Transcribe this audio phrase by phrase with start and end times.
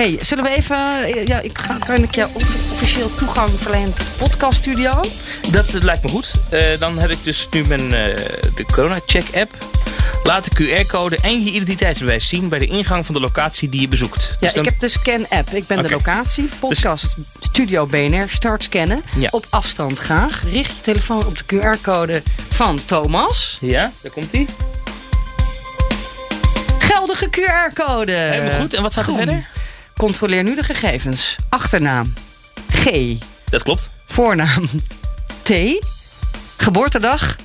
[0.00, 0.76] Hey, zullen we even.
[1.26, 2.26] Ja, ik ga, kan ik je
[2.72, 5.00] officieel toegang verlenen tot de podcaststudio?
[5.50, 6.32] Dat eh, lijkt me goed.
[6.50, 8.16] Eh, dan heb ik dus nu mijn eh,
[8.54, 9.50] de corona-check-app.
[10.24, 13.88] Laat de QR-code en je identiteitsbewijs zien bij de ingang van de locatie die je
[13.88, 14.28] bezoekt.
[14.30, 15.50] Ja, Dus dan- ik heb de scan-app.
[15.50, 16.48] Ik ben de locatie.
[16.58, 18.24] Podcast Studio BNR.
[18.28, 19.02] Start scannen.
[19.18, 19.28] Ja.
[19.30, 20.42] Op afstand graag.
[20.50, 23.58] Richt je telefoon op de QR-code van Thomas.
[23.60, 24.46] Ja, daar komt hij.
[26.78, 28.12] Geldige QR-code.
[28.12, 28.74] Helemaal goed.
[28.74, 29.58] En wat staat er verder?
[30.00, 31.36] Controleer nu de gegevens.
[31.48, 32.12] Achternaam.
[32.72, 32.88] G.
[33.50, 33.90] Dat klopt.
[34.06, 34.68] Voornaam.
[35.42, 35.52] T.
[36.56, 37.36] Geboortedag.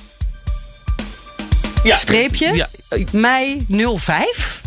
[1.84, 2.54] Ja, Streepje?
[2.54, 2.68] Ja,
[3.12, 3.66] Mei
[3.98, 4.60] 05.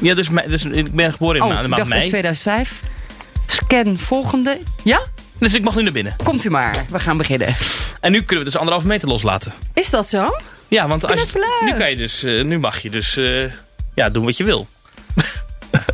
[0.00, 2.00] ja dus, dus ik ben geboren in Oh, de maand dacht mei.
[2.00, 2.80] was 2005.
[3.46, 4.58] Scan volgende.
[4.84, 5.00] Ja?
[5.38, 6.16] Dus ik mag nu naar binnen.
[6.24, 6.84] Komt u maar.
[6.88, 7.54] We gaan beginnen.
[8.00, 9.52] En nu kunnen we dus anderhalve meter loslaten.
[9.74, 10.36] Is dat zo?
[10.68, 13.52] Ja, want als je, nu kan je dus, eh, nu mag je dus eh,
[13.94, 14.68] ja, doen wat je wil.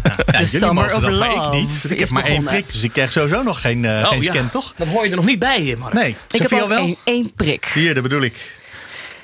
[0.03, 1.85] Ja, jullie Summer of maar ik niet.
[1.89, 4.33] Ik heb maar één prik, dus ik krijg sowieso nog geen, eh, geen Oh, ja.
[4.33, 4.75] scan, toch?
[4.77, 5.95] Dan hoor je er nog niet bij, Mark.
[5.95, 6.79] Nee, Ik heb al wel?
[6.79, 7.71] één, één prik.
[7.75, 8.61] Hier, dat bedoel ik.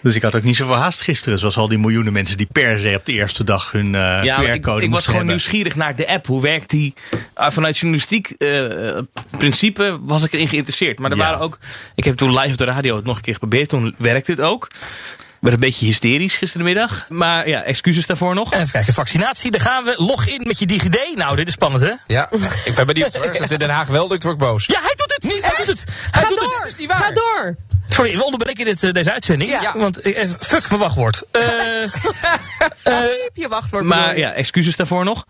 [0.03, 2.79] Dus ik had ook niet zoveel haast gisteren, zoals al die miljoenen mensen die per
[2.79, 5.35] se op de eerste dag hun eh Ja, maar ik, QR-code ik was gewoon hebben.
[5.35, 6.27] nieuwsgierig naar de app.
[6.27, 6.95] Hoe werkt die?
[7.35, 8.99] Ah, vanuit journalistiek eh,
[9.39, 10.99] principe was ik erin geïnteresseerd.
[10.99, 11.23] Maar er Ja.
[11.23, 11.59] waren ook...
[11.95, 13.69] Ik heb toen live op de radio het nog een keer geprobeerd.
[13.69, 14.69] Toen werkte het ook.
[15.39, 17.07] Ik werd een beetje hysterisch gisterenmiddag.
[17.09, 18.53] Maar ja, excuses daarvoor nog.
[18.53, 19.51] Even kijken, vaccinatie.
[19.51, 19.95] Daar gaan we.
[19.97, 20.99] Log in met je DigiD.
[21.15, 21.93] Nou, dit is spannend, hè?
[22.07, 22.29] Ja,
[22.65, 23.29] ik ben benieuwd hoor.
[23.29, 24.67] Als het in Den Haag wel lukt, word ik boos.
[24.67, 25.23] Ja, hij doet het!
[25.23, 25.85] Niet, hij doet het!
[26.11, 26.61] Hij Ga doet door!
[26.65, 26.79] het!
[26.79, 26.87] Is.
[26.89, 27.57] Ga door!
[27.89, 29.51] Sorry, we onderbreken dit, eh, deze uitzending.
[29.51, 29.73] Ja.
[29.79, 31.23] Want, eh, fuck mijn wachtwoord.
[31.31, 31.43] Eh,
[32.83, 35.27] Heb je wachtwoord Maar ja, excuses daarvoor nog.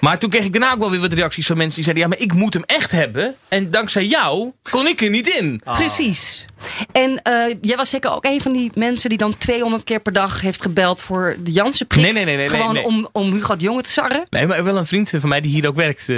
[0.00, 2.10] Maar toen kreeg ik daarna ook wel weer wat reacties van mensen die zeiden: Ja,
[2.10, 3.34] maar ik moet hem echt hebben.
[3.48, 5.62] En dankzij jou kon ik er niet in.
[5.64, 6.46] Precies.
[6.92, 10.12] En eh, jij was zeker ook een van die mensen die dan 200 keer per
[10.12, 12.02] dag heeft gebeld voor de Janssen prik.
[12.02, 12.84] Nee, nee, nee, nee, nee, Gewoon nee.
[12.84, 14.26] Om, om Hugo de Jonge te sarren.
[14.30, 16.16] Nee, maar wel een vriend van mij die hier ook werkt eh,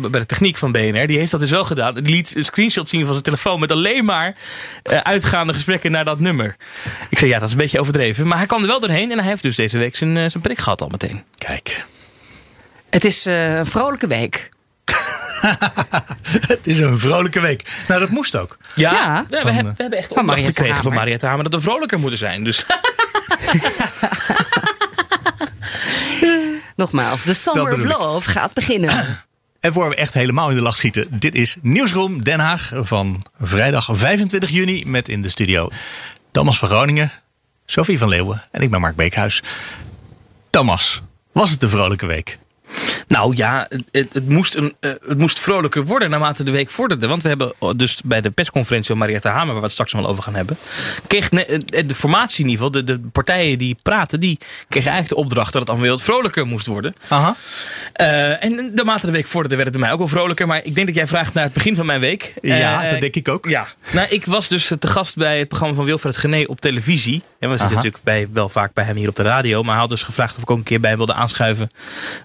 [0.00, 1.06] bij de techniek van BNR.
[1.06, 1.94] Die heeft dat dus wel gedaan.
[1.94, 4.36] Die liet een screenshot zien van zijn telefoon met alleen maar
[4.82, 6.56] eh, uitgaande gesprekken naar dat nummer.
[7.10, 8.26] Ik zei ja, dat is een beetje overdreven.
[8.26, 10.58] Maar hij kwam er wel doorheen en hij heeft dus deze week zijn, zijn prik
[10.58, 11.22] gehad al meteen.
[11.38, 11.84] Kijk,
[12.90, 14.48] Het is eh, een vrolijke week.
[16.52, 17.84] het is een vrolijke week.
[17.88, 18.56] Nou, dat moest ook.
[18.74, 19.26] Ja, Ja.
[19.28, 20.92] we, hebben, eh, we hebben echt opdracht Mariette gekregen van.
[20.94, 22.44] Mariette Hamer dat we vrolijker moeten zijn.
[22.44, 22.64] Dus
[26.76, 27.82] Nogmaals, de Summer of.
[27.84, 28.90] Love gaat beginnen.
[29.60, 33.24] En voor we echt helemaal in de lach schieten, dit is Nieuwsroom Den Haag van
[33.40, 35.68] vrijdag 25 juni met in de studio
[36.32, 37.12] Thomas van Groningen,
[37.66, 39.42] Sophie van Leeuwen en ik ben Mark Beekhuis.
[40.50, 41.02] Thomas,
[41.32, 42.38] was het een vrolijke week?
[43.08, 47.06] Nou ja, het, het, moest een, eh, het moest vrolijker worden naarmate de week vorderde.
[47.06, 50.02] Want we hebben dus bij de persconferentie van Mariette Hamer, waar we het straks nog
[50.02, 50.58] wel over gaan hebben,
[51.06, 54.38] kreeg ne- eh, de formatie in ieder geval, de, de partijen die praten, die
[54.68, 56.94] kregen eigenlijk de opdracht dat het allemaal weer wat vrolijker moest worden.
[57.08, 57.36] Aha.
[57.92, 60.46] Eh, en naarmate de week vorderde werd het bij mij ook wel vrolijker.
[60.46, 62.32] Maar ik denk dat jij vraagt naar het begin van mijn week.
[62.42, 63.48] Ja, Eh, dat denk ik ook.
[63.48, 67.22] Ja, nou, ik was dus te gast bij het programma van Wilfred Gené op televisie.
[67.38, 69.62] En we zitten natuurlijk bij, wel vaak bij hem hier op de radio.
[69.62, 71.70] Maar hij had dus gevraagd of ik ook een keer bij hem wilde aanschuiven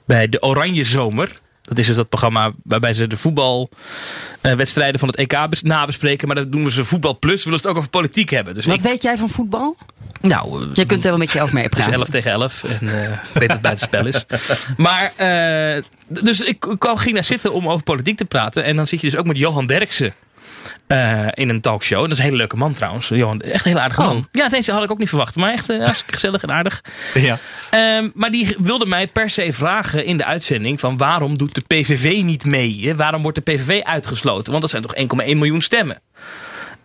[0.05, 1.39] bij de Oranje Zomer.
[1.61, 6.27] Dat is dus dat programma waarbij ze de voetbalwedstrijden van het EK bes- nabespreken.
[6.27, 7.37] Maar dat doen ze voetbal plus.
[7.37, 8.53] We willen het ook over politiek hebben.
[8.53, 9.77] Dus Wat ik, weet jij van voetbal?
[10.21, 11.93] nou, eh, Je kunt er wel met je over mee het is praten.
[11.99, 14.25] 11 tegen 11 en eh, ik weet dat het buitenspel is.
[14.77, 18.63] Maar, eh, dus ik kwam, ging daar zitten om over politiek te praten.
[18.63, 20.13] En dan zit je dus ook met Johan Derksen.
[20.91, 21.97] Eh, in een talkshow.
[21.97, 23.07] En dat is een hele leuke man trouwens.
[23.07, 24.07] Johan, echt een hele aardige Oh.
[24.07, 24.27] man.
[24.31, 25.35] Ja, deze had ik ook niet verwacht.
[25.35, 26.81] Maar echt hartstikke gezellig en aardig.
[27.13, 27.37] Ja.
[27.69, 31.61] Ehm, maar die wilde mij per se vragen in de uitzending: van waarom doet de
[31.67, 32.79] PVV niet mee?
[32.87, 32.95] Hè?
[32.95, 34.49] Waarom wordt de PVV uitgesloten?
[34.51, 36.01] Want dat zijn toch 1,1 miljoen stemmen.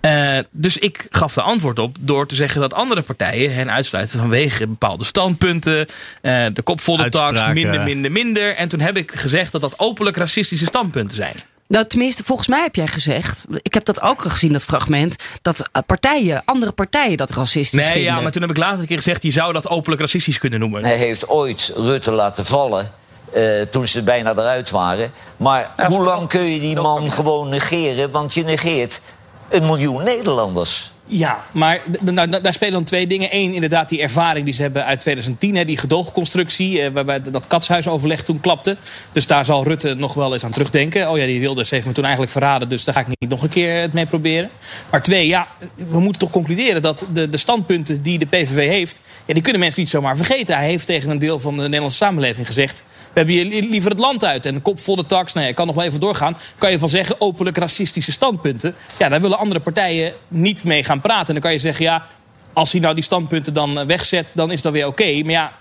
[0.00, 4.18] Eh, dus ik gaf de antwoord op door te zeggen dat andere partijen hen uitsluiten
[4.18, 5.86] vanwege bepaalde standpunten.
[6.22, 7.54] eh, de kopfoldertax, Uitspraken.
[7.62, 8.54] minder, minder, minder.
[8.54, 11.34] En toen heb ik gezegd dat dat openlijk racistische standpunten zijn.
[11.68, 15.62] Nou, tenminste, volgens mij heb jij gezegd, ik heb dat ook gezien, dat fragment, dat
[15.72, 18.02] eh, partijen, andere partijen dat racistisch Nee, vinden.
[18.12, 20.58] ja, maar toen heb ik later een keer gezegd: je zou dat openlijk racistisch kunnen
[20.60, 20.84] noemen.
[20.84, 22.90] Hij heeft ooit Rutte laten vallen.
[23.32, 25.12] eh, toen ze bijna eruit waren.
[25.36, 28.10] Maar hoe lang kun je die man gewoon negeren?
[28.10, 29.00] Want je negeert
[29.48, 30.92] een miljoen Nederlanders.
[31.08, 33.28] Ja, maar nou, daar spelen dan twee dingen.
[33.32, 35.56] Eén, inderdaad, die ervaring die ze hebben uit 2010.
[35.56, 38.76] Hè, die gedoogconstructie, eh, waarbij dat katshuisoverleg toen klapte.
[39.12, 41.10] Dus daar zal Rutte nog wel eens aan terugdenken.
[41.10, 42.68] Oh ja, die Wilders heeft me toen eigenlijk verraden.
[42.68, 44.50] Dus daar ga ik niet nog een keer het mee proberen.
[44.90, 45.46] Maar twee, ja,
[45.90, 49.00] we moeten toch concluderen dat de, de standpunten die de PVV heeft...
[49.26, 50.56] Die kunnen mensen niet zomaar vergeten.
[50.56, 52.84] Hij heeft tegen een deel van de Nederlandse samenleving gezegd...
[53.12, 54.46] we hebben li- liever het land uit.
[54.46, 56.36] En een kop vol de tax, nou ja, kan nog wel even doorgaan.
[56.58, 58.74] Kan je van zeggen, openlijk racistische standpunten.
[58.98, 61.26] Ja, daar willen andere partijen niet mee gaan praten.
[61.26, 62.06] En dan kan je zeggen, ja,
[62.52, 64.30] als hij nou die standpunten dan eh, wegzet...
[64.34, 65.20] dan is dat weer oké.
[65.22, 65.52] Maar ja,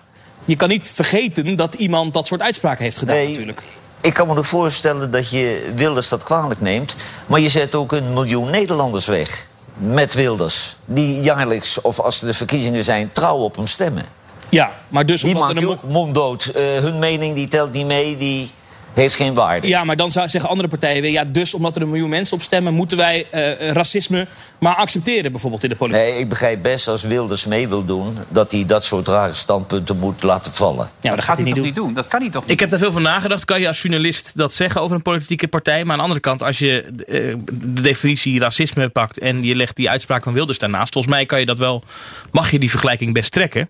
[0.45, 3.63] je kan niet vergeten dat iemand dat soort uitspraken heeft gedaan Nee, natuurlijk.
[4.01, 6.95] Ik kan me nog voorstellen dat je Wilders dat kwalijk neemt.
[7.25, 9.45] Maar je zet ook een miljoen Nederlanders weg.
[9.77, 10.75] Met Wilders.
[10.85, 14.05] Die jaarlijks, of als er de verkiezingen zijn, trouw op hem stemmen.
[14.49, 16.45] Ja, maar dus Die omdat maak je een ook monddood.
[16.45, 18.51] Eh, hun mening die telt niet mee, die
[18.95, 19.67] heeft geen waarde.
[19.67, 21.11] Ja, maar dan zou zeggen andere partijen weer...
[21.11, 22.73] ja, dus omdat er een miljoen mensen op stemmen...
[22.73, 24.27] moeten wij eh, racisme
[24.59, 26.01] maar accepteren, bijvoorbeeld in de politiek.
[26.01, 28.17] Nee, ik begrijp best als Wilders mee wil doen...
[28.29, 30.89] dat hij dat soort rare standpunten moet laten vallen.
[30.99, 31.63] Ja, maar dat gaat hij niet doen.
[31.63, 31.93] niet doen.
[31.93, 33.45] Dat kan hij toch niet Ik heb daar veel van nagedacht.
[33.45, 35.83] Kan je als journalist dat zeggen over een politieke partij?
[35.83, 39.19] Maar aan de andere kant, als je eh, de definitie racisme pakt...
[39.19, 40.93] en je legt die uitspraak van Wilders daarnaast...
[40.93, 41.83] volgens mij kan je dat wel,
[42.31, 43.69] mag je die vergelijking best trekken.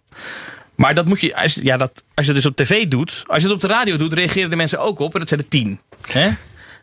[0.75, 3.24] Maar dat moet je, als, ja, dat, als je het dus op tv doet...
[3.27, 5.13] als je het op de radio doet, reageren de mensen ook op.
[5.13, 5.80] En dat zijn er tien.
[6.12, 6.30] Hè?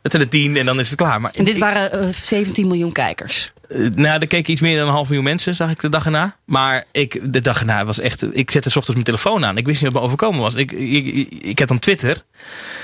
[0.03, 1.21] Dat zijn er tien en dan is het klaar.
[1.21, 3.53] Maar En dit ik- waren eh, 17 miljoen kijkers.
[3.73, 6.05] Eh, nou, er keken iets meer dan een half miljoen mensen, zag ik de dag
[6.05, 6.37] erna.
[6.45, 8.27] Maar ik, de dag erna was echt...
[8.37, 9.57] Ik zette 's ochtends mijn telefoon aan.
[9.57, 10.55] Ik wist niet wat me overkomen was.
[10.55, 12.23] Ik, ik, ik, heb dan Twitter.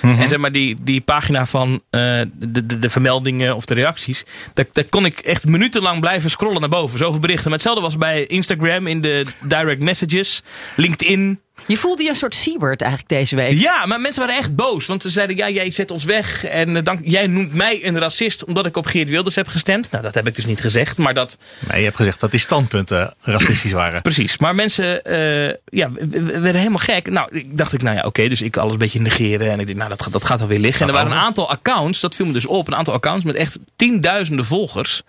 [0.02, 2.00] En zeg maar, die, die pagina van eh,
[2.34, 4.24] de, de, de vermeldingen of de reacties...
[4.54, 6.98] Daar, daar kon ik echt minutenlang blijven scrollen naar boven.
[6.98, 7.44] Zoveel berichten.
[7.44, 10.42] Maar hetzelfde was bij Instagram in de direct messages.
[10.76, 11.40] LinkedIn.
[11.66, 13.58] Je voelde je een soort Siebert eigenlijk deze week.
[13.58, 14.86] Ja, maar mensen waren echt boos.
[14.86, 16.44] Want ze zeiden, ja, jij zet ons weg.
[16.44, 19.90] En eh, dank, jij noemt mij een racist omdat ik op Geert Wilders heb gestemd.
[19.90, 20.98] Nou, dat heb ik dus niet gezegd.
[20.98, 21.38] Maar dat...
[21.68, 24.02] Nee, je hebt gezegd dat die standpunten racistisch waren.
[24.02, 25.90] Precies, maar mensen eh, ja,
[26.22, 27.10] werden helemaal gek.
[27.10, 29.50] Nou, ik dacht ik, nou ja, oké, dus ik alles een beetje negeren.
[29.50, 30.82] En ik dacht, nou, dat, gaat- dat gaat wel weer liggen.
[30.82, 33.34] En er waren een aantal accounts, dat viel me dus op, een aantal accounts met
[33.34, 35.02] echt tienduizenden volgers.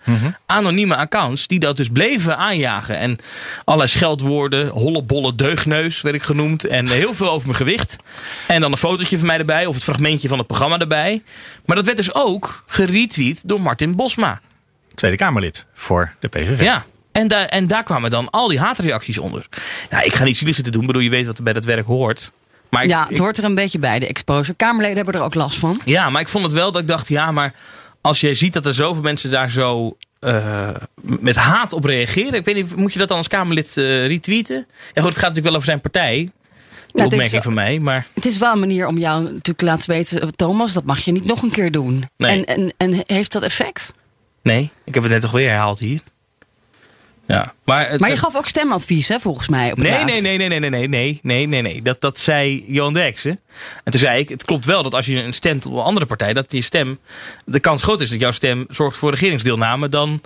[0.46, 2.96] Anonieme accounts, die dat dus bleven aanjagen.
[2.96, 3.18] En
[3.64, 6.38] allerlei scheldwoorden, hollebolle deugneus werd ik genoemd.
[6.48, 7.96] En heel veel over mijn gewicht.
[8.46, 11.22] En dan een fotootje van mij erbij, of het fragmentje van het programma erbij.
[11.64, 14.40] Maar dat werd dus ook geretweet door Martin Bosma.
[14.94, 16.60] Tweede Kamerlid voor de PVV.
[16.62, 16.84] Ja.
[17.12, 19.46] En, daar en daar kwamen dan al die haatreacties onder.
[19.90, 21.86] Nou, ik ga niet zielig zitten doen, bedoel, je weet wat er bij dat werk
[21.86, 22.32] hoort.
[22.70, 24.54] Maar Ja, ik, het hoort er een beetje bij, de exposure.
[24.56, 25.80] Kamerleden hebben er ook last van.
[25.84, 27.54] ja, maar ik vond het wel dat ik dacht, ja, maar
[28.00, 30.68] als je ziet dat er zoveel mensen daar zo eh,
[31.02, 32.32] met haat op reageren.
[32.34, 34.56] Ik weet niet, moet je dat dan als Kamerlid eh, retweeten?
[34.56, 36.14] Ja, goed, het gaat natuurlijk wel over zijn partij.
[36.24, 36.30] De
[36.92, 39.64] Nou, is opmerking van mij, maar Het is wel een manier om jou natuurlijk te
[39.64, 40.20] laten weten...
[40.20, 42.04] eh, Thomas, dat mag je niet nog een keer doen.
[42.16, 42.44] Nee.
[42.44, 43.92] En, en, en heeft dat effect?
[44.42, 46.00] nee, ik heb het net toch weer herhaald hier.
[47.30, 49.70] Ja, maar, het- Maar je het- gaf ook stemadvies, hè, volgens mij.
[49.70, 51.82] Op het Nee, nee, nee, nee, nee, nee, nee, nee, nee, nee, nee.
[51.82, 53.30] Dat, dat zei Johan Derksen.
[53.84, 56.06] En toen zei ik, het klopt wel dat als je een stemt op een andere
[56.06, 56.98] partij, dat je stem,
[57.44, 60.20] de kans groot is dat jouw stem zorgt voor regeringsdeelname dan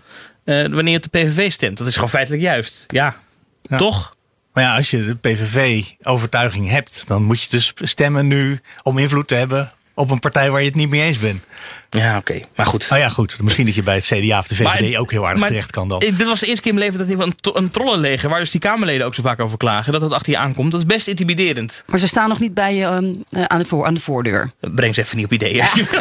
[0.44, 1.78] eh, wanneer je op de PVV stemt.
[1.78, 2.84] Dat is gewoon feitelijk juist.
[2.88, 3.16] Ja,
[3.62, 3.76] Ja.
[3.76, 4.14] toch?
[4.52, 9.28] Maar ja, als je de PVV-overtuiging hebt, dan moet je dus stemmen nu om invloed
[9.28, 11.42] te hebben op een partij waar je het niet mee eens bent.
[11.90, 12.40] Ja, oké.
[12.56, 12.86] Maar goed.
[12.88, 13.42] Nou ja, goed.
[13.42, 15.70] Misschien dat je bij het CDA of de VVD Maar- ook heel aardig maar terecht
[15.70, 15.98] kan dan.
[15.98, 18.50] Dit was de eerste keer in mijn leven dat ik een, een trollenleger, waar dus
[18.50, 20.70] die Kamerleden ook zo vaak over klagen, dat dat achter je aankomt.
[20.72, 21.84] Dat is best intimiderend.
[21.86, 24.50] Maar ze staan nog niet bij je ehm, eh, aan, de voor, aan de voordeur.
[24.60, 25.60] Breng ze even niet op ideeën.
[25.60, 26.00] als je wil.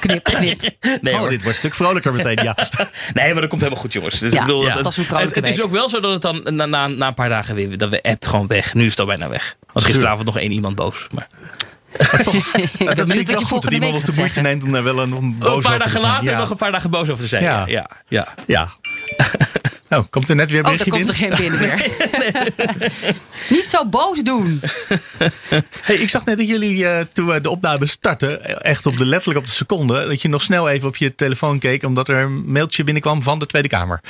[0.00, 0.60] Knip, knip.
[1.00, 1.28] Nee, oh, hoor.
[1.28, 2.56] dit wordt een stuk vrolijker meteen, ja.
[3.14, 4.18] Nee, maar dat komt helemaal goed, jongens.
[4.18, 6.00] Dus Ja, ik bedoel, ja, dat was een vrolijke het, het is ook wel zo
[6.00, 7.78] dat het dan na, na, na een paar dagen weer...
[7.78, 8.74] dat we het gewoon weg.
[8.74, 9.56] Nu is het al bijna weg.
[9.72, 11.06] Was gisteravond nog één iemand boos.
[11.14, 11.28] Maar
[12.94, 15.12] dat vind ik wel goed dat iemand nog de moeite neemt om daar wel een,
[15.12, 16.12] een boos een paar over te dagen zijn.
[16.12, 16.38] later ja.
[16.38, 17.42] nog een paar dagen boos over te zijn.
[17.42, 18.34] Ja, Ja.
[18.46, 18.72] ja.
[19.88, 21.92] Oh, komt er net weer een Oh, komt er geen binnen meer.
[23.56, 24.60] niet zo boos doen.
[25.80, 29.06] Hey, ik zag net dat jullie, eh, toen we de opname startten, echt op de,
[29.06, 32.16] letterlijk op de seconde, dat je nog snel even op je telefoon keek, omdat er
[32.16, 34.00] een mailtje binnenkwam van de Tweede Kamer.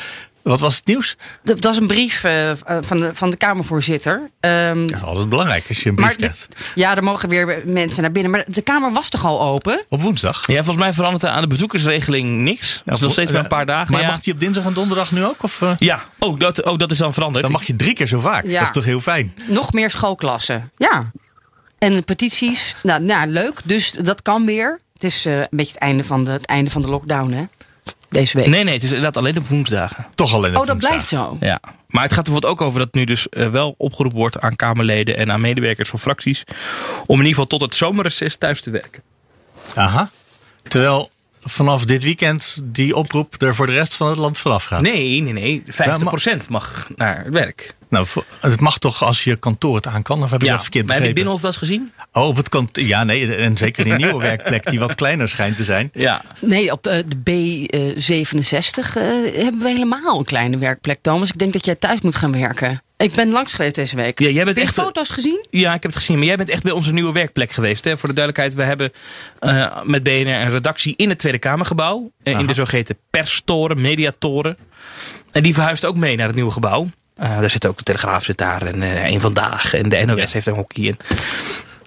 [0.45, 1.17] Wat was het nieuws?
[1.43, 4.31] Dat dat is een brief eh, eh, van, de, van de Kamervoorzitter.
[4.41, 6.49] Ehm, Dat is altijd belangrijk als je een brief krijgt.
[6.75, 8.31] ja, er mogen weer mensen naar binnen.
[8.31, 9.85] Maar de Kamer was toch al open?
[9.89, 10.47] Op woensdag.
[10.47, 12.83] Ja, volgens mij verandert er aan de bezoekersregeling niks.
[12.85, 13.93] Dat is nog steeds maar een paar dagen.
[13.93, 14.09] Maar ja.
[14.09, 15.43] mag die op dinsdag en donderdag nu ook?
[15.43, 15.73] Of, eh?
[15.79, 17.43] Ja, oh dat, oh, dat is dan veranderd.
[17.43, 18.45] Dan mag je drie keer zo vaak.
[18.45, 18.53] Ja.
[18.59, 19.35] Dat is toch heel fijn?
[19.47, 20.71] Nog meer schoolklassen.
[20.77, 21.11] Ja.
[21.79, 22.77] En petities.
[22.83, 23.61] Nou, nou, leuk.
[23.65, 24.81] Dus dat kan weer.
[24.93, 27.45] Het is eh, een beetje het einde van de, het einde van de lockdown, hè?
[28.15, 28.47] Deze week.
[28.47, 30.07] Nee, nee, het is inderdaad alleen op woensdagen.
[30.15, 31.37] Toch alleen op oh, dat blijft zo.
[31.41, 31.61] Ja.
[31.87, 34.57] Maar het gaat er bijvoorbeeld ook over dat nu dus eh, wel opgeroepen wordt aan
[34.57, 36.45] Kamerleden en aan medewerkers van fracties.
[37.07, 39.03] om in ieder geval tot het zomerreces thuis te werken.
[39.75, 40.11] Aha.
[40.63, 44.81] Terwijl vanaf dit weekend die oproep er voor de rest van het land vanaf gaat?
[44.81, 45.63] Nee, nee, nee.
[45.67, 47.75] 50% mag naar het werk.
[47.95, 48.07] Nou,
[48.41, 50.23] het mag toch als je kantoor het aan kan?
[50.23, 51.39] Of heb je Ja, dat verkeerd maar heb je begrepen?
[51.39, 52.23] Binnenhof wel eens gezien?
[52.23, 52.85] Oh, op het kantoor.
[52.85, 53.37] Ja, nee.
[53.37, 55.91] En zeker die nieuwe werkplek die wat kleiner schijnt te zijn.
[55.93, 56.23] Ja.
[56.41, 59.03] Nee, op de, de B67 eh,
[59.43, 61.29] hebben we helemaal een kleine werkplek, Thomas.
[61.31, 62.83] Ik denk dat jij thuis moet gaan werken.
[62.97, 64.19] Ik ben langs geweest deze week.
[64.19, 64.75] Ja, jij bent Heb je echt...
[64.75, 65.47] foto's gezien?
[65.51, 66.17] Ja, ik heb het gezien.
[66.17, 67.85] Maar jij bent echt bij onze nieuwe werkplek geweest.
[67.85, 67.99] Hè?
[67.99, 68.91] Voor de duidelijkheid, we hebben
[69.39, 72.11] eh, met BNR een redactie in het Tweede Kamergebouw.
[72.23, 74.57] eh, in de zogeheten perstoren, mediatoren.
[75.33, 76.89] En die verhuist ook mee naar het nieuwe gebouw.
[77.15, 79.75] Eh, daar zit ook de Telegraaf zit daar en eh een Vandaag.
[79.75, 80.97] En de NOS heeft een hockey in.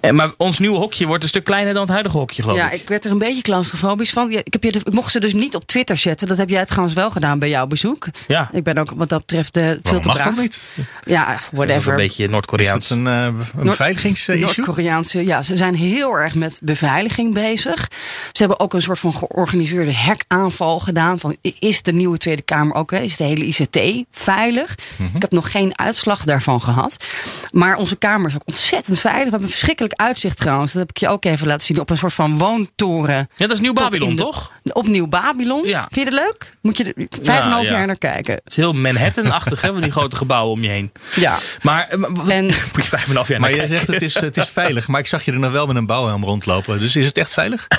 [0.08, 2.70] En, maar ons nieuwe hokje wordt een stuk kleiner dan het huidige hokje, geloof Ja,
[2.70, 2.80] ik.
[2.80, 4.30] ik werd er een beetje claustrofobisch van.
[4.30, 6.28] Ja, ik, heb je de- ik mocht ze dus niet op Twitter zetten.
[6.28, 8.06] Dat heb jij trouwens wel gedaan bij jouw bezoek.
[8.26, 10.34] Ja, Ik ben ook wat dat betreft eh, veel te mag braaf.
[10.34, 10.60] dat niet?
[11.04, 11.90] Ja, whatever.
[11.90, 12.88] een beetje Is Noord-Koreaans.
[12.88, 14.40] dat een, eh, een Noord- veiligingsissue?
[14.56, 17.88] Noord-Koreaanse, ja, ze zijn heel erg met beveiliging bezig.
[18.32, 21.18] Ze hebben ook een soort van georganiseerde hackaanval gedaan.
[21.20, 24.74] Van, is de nieuwe Tweede Kamer ook, hè, is de hele ICT veilig?
[24.96, 25.16] Mhm.
[25.16, 27.04] Ik heb nog geen uitslag daarvan gehad.
[27.52, 29.24] Maar onze Kamer is ook ontzettend veilig.
[29.24, 30.72] We hebben een verschrikkelijk uitzicht trouwens.
[30.72, 33.14] Dat heb ik je ook even laten zien op een soort van woontoren.
[33.14, 34.52] Ja, dat is Nieuw Tot Babylon, in de- toch?
[34.72, 35.66] Op Nieuw Babylon.
[35.66, 35.88] Ja.
[35.90, 36.56] Vind je dat leuk?
[36.62, 37.70] Moet je er vijf en een half ja.
[37.72, 38.34] jaar naar kijken.
[38.34, 39.72] Het is heel Manhattan-achtig, hè?
[39.72, 40.92] Met die grote gebouwen om je heen.
[41.14, 41.36] Ja.
[41.62, 43.68] Maar eh, maar wat- En- moet je vijf en een half jaar Maar naar jij
[43.68, 43.86] kijken.
[43.86, 44.88] zegt het is, het is veilig.
[44.88, 46.80] Maar ik zag je er nog wel met een bouwhelm rondlopen.
[46.80, 47.66] Dus is het echt veilig?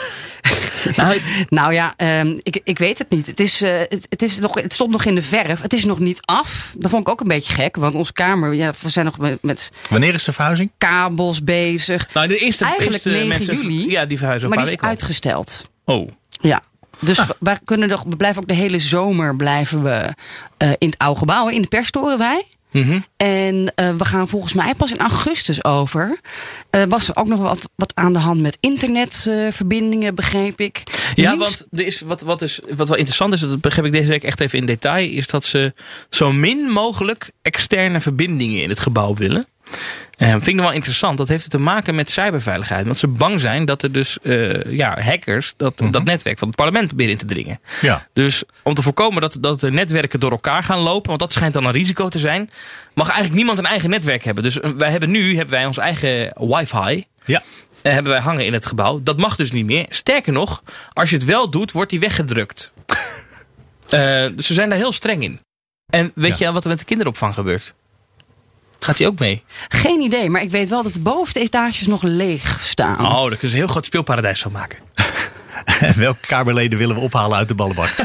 [0.95, 3.25] Nou, Nou ja, ehm, ik, ik weet het niet.
[3.27, 5.61] Het, is, eh, het, het, is nog, het stond nog in de verf.
[5.61, 6.73] Het is nog niet af.
[6.77, 7.75] Dat vond ik ook een beetje gek.
[7.75, 10.71] Want onze kamer, ja, we zijn nog met, met Wanneer is de verhuizing?
[10.77, 11.98] kabels bezig.
[12.13, 13.89] Nou, de eerste, Eigenlijk eerste 9 mensen, juli.
[13.89, 15.69] Ja, die verhuizen Maar die is uitgesteld.
[15.85, 16.09] Oh.
[16.41, 16.63] Ja.
[16.99, 20.13] Dus wij kunnen nog, we blijven ook de hele zomer blijven we,
[20.57, 21.47] eh, in het oude gebouw.
[21.47, 22.45] In de perstoren wij.
[22.71, 22.99] Mhm.
[23.17, 26.19] En eh, we gaan volgens mij pas in augustus over.
[26.69, 30.83] Eh, was er ook nog wat, wat aan de hand met internetverbindingen, begreep ik.
[31.15, 33.91] Ja, Nieuws- want er is wat, wat, is, wat wel interessant is, dat begreep ik
[33.91, 35.73] deze week echt even in detail, is dat ze
[36.09, 39.47] zo min mogelijk externe verbindingen in het gebouw willen.
[40.17, 41.17] Eh, vind ik nog wel interessant.
[41.17, 42.85] Dat heeft te maken met cyberveiligheid.
[42.85, 46.57] Want ze bang zijn dat er dus eh, ja, hackers dat, dat netwerk van het
[46.57, 47.59] parlement proberen in te dringen.
[47.81, 48.07] Ja.
[48.13, 51.53] Dus om te voorkomen dat, dat de netwerken door elkaar gaan lopen, want dat schijnt
[51.53, 52.49] dan een risico te zijn,
[52.93, 54.43] mag eigenlijk niemand een eigen netwerk hebben.
[54.43, 57.05] Dus eh, wij hebben nu hebben wij ons eigen wifi.
[57.25, 57.41] Ja.
[57.81, 58.99] eh, hebben wij hangen in het gebouw.
[59.03, 59.85] Dat mag dus niet meer.
[59.89, 62.73] Sterker nog, als je het wel doet, wordt die weggedrukt.
[64.35, 65.39] Dus ze zijn daar heel streng in.
[65.89, 66.47] En weet Ja.
[66.47, 67.73] je wat er met de kinderopvang gebeurt?
[68.79, 69.43] Gaat die ook mee?
[69.67, 72.99] Geen idee, maar ik weet wel dat de bovenste etages nog leeg staan.
[73.05, 74.77] Oh, daar kunnen ze een heel groot speelparadijs van maken.
[75.79, 77.89] En welke Kamerleden willen we ophalen uit de ballenbak?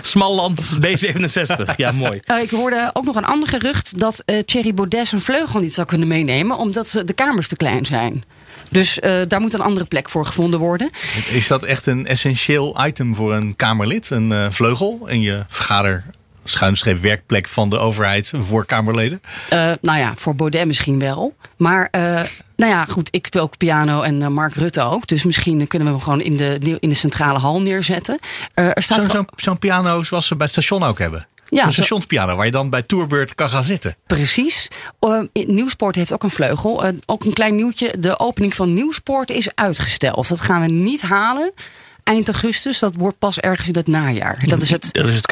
[0.00, 1.76] Smalland B67.
[1.76, 2.18] Ja, mooi.
[2.24, 5.74] Eh, ik hoorde ook nog een ander gerucht dat eh Thierry Baudet zijn vleugel niet
[5.74, 8.24] zou kunnen meenemen, omdat ze- de kamers te klein zijn.
[8.70, 10.90] Dus eh, daar moet een andere plek voor gevonden worden.
[11.30, 14.10] Is dat echt een essentieel item voor een Kamerlid?
[14.10, 16.04] Een eh, vleugel in je vergader
[16.48, 19.22] schuinstreep werkplek van de overheid voor Kamerleden?
[19.48, 21.34] Eh, nou ja, voor Baudet misschien wel.
[21.56, 22.00] Maar eh,
[22.56, 25.06] nou ja, goed, ik speel ook piano en eh, Mark Rutte ook.
[25.06, 28.18] Dus misschien kunnen we hem gewoon in de, in de centrale hal neerzetten.
[28.54, 31.26] Er staat Zo'n er- zo'n zo'n piano zoals ze bij het station ook hebben.
[31.48, 33.96] Ja, een zo- stationspiano waar je dan bij Tourbeurt kan gaan zitten.
[34.06, 34.68] Precies.
[35.00, 36.84] Uh, Nieuwsport heeft ook een vleugel.
[36.86, 37.94] Uh, ook een klein nieuwtje.
[37.98, 40.28] De opening van Nieuwsport is uitgesteld.
[40.28, 41.52] Dat gaan we niet halen.
[42.06, 44.42] Eind augustus, dat wordt pas ergens in het najaar.
[44.46, 44.88] Dat is het.
[44.92, 45.30] Dat is het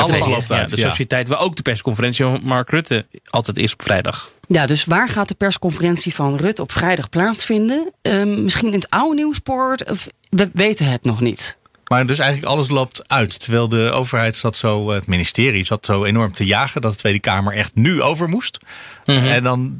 [0.48, 4.30] Ja, uit, de sociëteit waar ook de persconferentie van Mark Rutte altijd is op vrijdag.
[4.46, 7.92] Ja, dus waar gaat de persconferentie van Rutte op vrijdag plaatsvinden?
[8.02, 9.90] Uh, misschien in het oude Nieuwsport?
[9.90, 11.56] Of, we weten het nog niet.
[11.88, 13.40] Maar dus eigenlijk alles loopt uit.
[13.40, 17.20] Terwijl de overheid zat zo, het ministerie zat zo enorm te jagen dat de Tweede
[17.20, 18.58] Kamer echt nu over moest.
[19.06, 19.26] Mhm.
[19.26, 19.78] En dan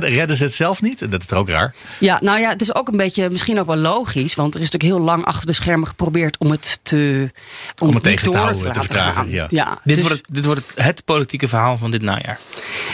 [0.00, 1.10] redden ze het zelf niet.
[1.10, 1.74] Dat is toch ook raar.
[1.98, 4.34] Ja, nou ja, het is ook een beetje misschien ook wel logisch.
[4.34, 7.30] Want er is natuurlijk heel lang achter de schermen geprobeerd om het te.
[7.78, 9.48] Om het tegen te door houden, te laten vertragen, gaan.
[9.48, 9.80] ja.
[9.84, 12.38] Dit, dus- wordt het, dit wordt het, het politieke verhaal van dit najaar.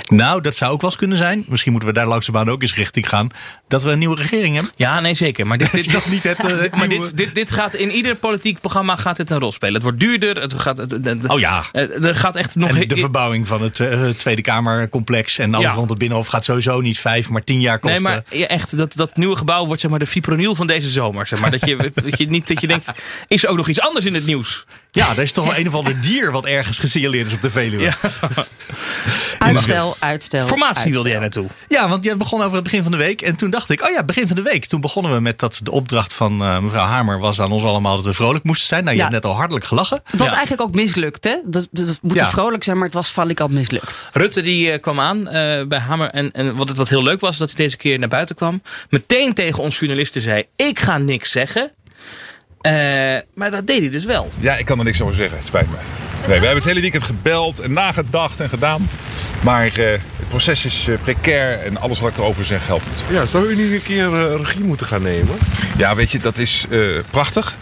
[0.08, 1.44] Nou, dat zou ook wel eens kunnen zijn.
[1.48, 3.28] Misschien moeten we daar langzaamaan ook eens richting gaan.
[3.68, 4.72] Dat we een nieuwe regering hebben.
[4.76, 5.46] Ja, nee, zeker.
[5.46, 7.90] Maar dit, dit, Is dat niet het, eh, het maar dit, dit, dit gaat in
[7.90, 9.74] ieder politiek programma gaat dit een rol spelen.
[9.74, 10.40] Het wordt duurder.
[10.40, 11.64] Het gaat, het- het- Oh ja.
[11.72, 12.76] het- er gaat echt nog...
[12.76, 15.74] En de verbouwing van het eh, Tweede Kamercomplex en alles Ja.
[15.74, 18.02] rond het Binnenhof gaat sowieso niet vijf, maar tien jaar kosten.
[18.02, 20.88] Nee, maar ja, echt, dat, dat nieuwe gebouw wordt zeg maar de fipronil van deze
[20.88, 21.26] zomer.
[21.26, 21.50] Zeg maar.
[21.50, 22.92] dat, je, dat, je niet, dat je denkt,
[23.28, 24.64] is er ook nog iets anders in het nieuws?
[24.92, 27.50] Ja, er is toch wel een of ander dier wat ergens gesignaleerd is op de
[27.50, 27.82] Veluwe.
[27.82, 27.96] Ja.
[29.38, 30.46] Ja, Uitstel, uitstel.
[30.46, 30.92] Formatie uitstel.
[30.92, 31.46] wilde jij naartoe.
[31.88, 33.22] want jij begon over het begin van de week.
[33.22, 34.66] En toen dacht ik, oh ja, begin van de week.
[34.66, 37.96] Toen begonnen we met dat de opdracht van eh, mevrouw Hamer was aan ons allemaal
[37.96, 38.84] dat we vrolijk moesten zijn.
[38.84, 39.08] Nou, je Ja.
[39.08, 40.00] hebt net al hartelijk gelachen.
[40.04, 40.36] Het was Ja.
[40.36, 41.36] eigenlijk ook mislukt, hè?
[41.44, 42.30] Dat, dat moet Ja.
[42.30, 44.08] vrolijk zijn, maar het was al mislukt.
[44.12, 46.10] Rutte die eh, kwam aan eh, bij Hamer.
[46.10, 48.62] En, en wat, het, wat heel leuk was, dat hij deze keer naar buiten kwam.
[48.90, 51.70] Meteen tegen ons journalisten zei, ik ga niks zeggen.
[52.60, 52.72] Eh,
[53.34, 54.30] maar dat deed hij dus wel.
[54.40, 55.36] Ja, ik kan er niks over zeggen.
[55.38, 55.76] Het spijt me.
[56.26, 58.88] Nee, we hebben het hele weekend gebeld en nagedacht en gedaan.
[59.42, 63.16] Maar eh, het proces is eh, precair en alles wat ik erover zeg helpt niet.
[63.16, 65.36] Ja, zou u niet een keer eh, regie moeten gaan nemen?
[65.76, 66.66] Ja, weet je, dat is
[67.10, 67.56] prachtig.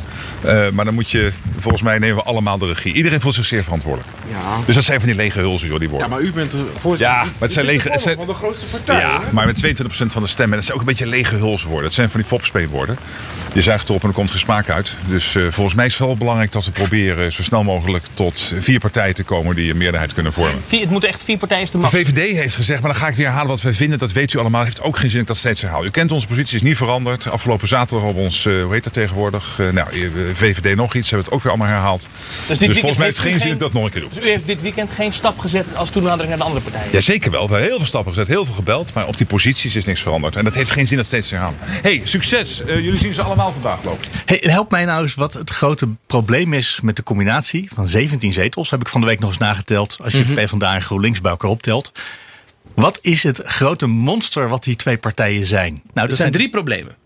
[0.72, 2.92] Maar dan moet je, volgens mij nemen we allemaal de regie.
[2.94, 4.10] Iedereen voelt zich zeer verantwoordelijk.
[4.28, 4.36] Ja.
[4.66, 6.08] Dus dat zijn van die lege hulzen, joh, die worden.
[6.08, 7.16] Ja, maar u bent de voorzitter.
[7.16, 8.98] Ja, maar het zijn lege- de het zijn- van de grootste partij.
[9.00, 9.32] Ja, hè?
[9.32, 10.56] maar met 22% van de stemmen.
[10.56, 11.82] Dat zijn ook een beetje lege hulswoorden.
[11.84, 12.98] Dat zijn van die fopspeelwoorden.
[13.52, 14.96] Je zuigt erop en er komt geen smaak uit.
[15.08, 18.78] Dus volgens mij is het wel belangrijk dat we proberen zo snel mogelijk tot vier
[18.78, 20.62] partijen te komen die een meerderheid kunnen vormen.
[20.66, 22.06] Vier, het moeten echt vier partijen te De maken.
[22.06, 23.98] VVD heeft gezegd, maar dan ga ik weer herhalen wat wij vinden.
[23.98, 24.64] Dat weet u allemaal.
[24.64, 25.84] Heeft ook geen zin dat ik dat steeds herhaal.
[25.84, 27.30] U kent onze positie, is niet veranderd.
[27.30, 29.56] Afgelopen zaterdag op ons, eh, hoe heet dat tegenwoordig?
[29.58, 31.10] Eh, nou, eh, VVD nog iets.
[31.10, 32.08] Hebben we het ook weer allemaal herhaald.
[32.36, 34.10] Dus, weekend volgens mij heeft het geen zin dat ik dat nog een keer doe.
[34.14, 36.88] Dus u heeft dit weekend geen stap gezet als toenadering naar de andere partijen.
[36.92, 37.46] Ja, zeker wel.
[37.46, 38.94] We hebben heel veel stappen gezet, heel veel gebeld.
[38.94, 40.36] Maar op die posities is niks veranderd.
[40.36, 41.58] En dat heeft geen zin dat steeds te herhalen.
[41.60, 42.62] hey, succes.
[42.66, 44.04] Jullie zien ze allemaal vandaag lopen.
[44.24, 48.32] Hey, help mij nou eens wat het grote probleem is met de combinatie van 17
[48.40, 48.70] zetels.
[48.70, 49.96] Heb ik van de week nog eens nageteld.
[50.02, 50.34] Als je Mhm.
[50.34, 51.92] PvdA en GroenLinks bij elkaar optelt.
[52.74, 55.82] Wat is het grote monster wat die twee partijen zijn?
[55.94, 56.96] Nou, Er zijn drie problemen.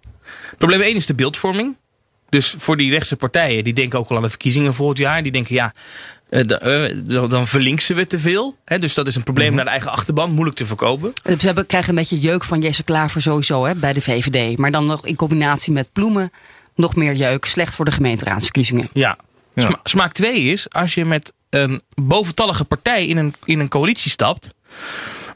[0.58, 1.76] Probleem 1 is de beeldvorming.
[2.28, 5.22] Dus voor die rechtse partijen, die denken ook al aan de verkiezingen volgend jaar.
[5.22, 5.72] Die denken, ja,
[6.28, 8.56] eh, eh, dan verlinksen we te veel.
[8.64, 11.12] Hè, dus dat is een probleem naar de eigen achterban, moeilijk te verkopen.
[11.38, 14.58] Ze hebben, krijgen een beetje jeuk van Jesse Klaver sowieso hè, bij de VVD.
[14.58, 16.32] Maar dan nog in combinatie met Ploemen
[16.74, 17.44] nog meer jeuk.
[17.44, 18.88] Slecht voor de gemeenteraadsverkiezingen.
[18.92, 19.16] Ja.
[19.62, 24.10] Sma- smaak 2 is, als je met een boventallige partij in een, in een coalitie
[24.10, 24.54] stapt.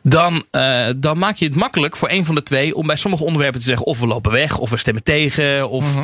[0.06, 3.24] Dan, eh, dan maak je het makkelijk voor een van de twee om bij sommige
[3.24, 5.68] onderwerpen te zeggen: of we lopen weg, of we stemmen tegen.
[5.68, 5.94] Of,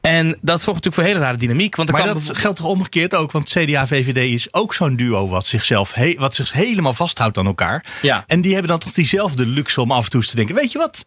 [0.00, 1.76] En dat zorgt natuurlijk voor een hele rare dynamiek.
[1.76, 3.32] Want Maar kan dat geldt toch omgekeerd ook?
[3.32, 7.84] Want CDA-VVD is ook zo'n duo wat, zichzelf wat zich helemaal vasthoudt aan elkaar.
[8.02, 8.24] Ja.
[8.26, 10.72] En die hebben dan toch diezelfde luxe om af en toe eens te denken: weet
[10.72, 11.04] je wat?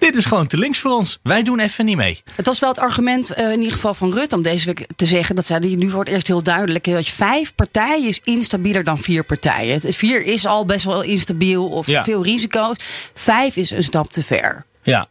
[0.00, 1.18] Dit is gewoon te links voor ons.
[1.22, 2.22] Wij doen even niet mee.
[2.34, 5.06] Het was wel het argument eh, in ieder geval van Rutte om deze week te
[5.06, 5.34] zeggen.
[5.34, 6.84] Dat zei hij nu voor het eerst heel duidelijk.
[6.84, 9.80] Dat je vijf partijen is instabieler dan vier partijen.
[9.94, 12.04] Vier is al best wel instabiel of Ja.
[12.04, 12.76] veel risico's.
[13.14, 14.64] Vijf is een stap te ver.
[14.82, 15.08] Ja.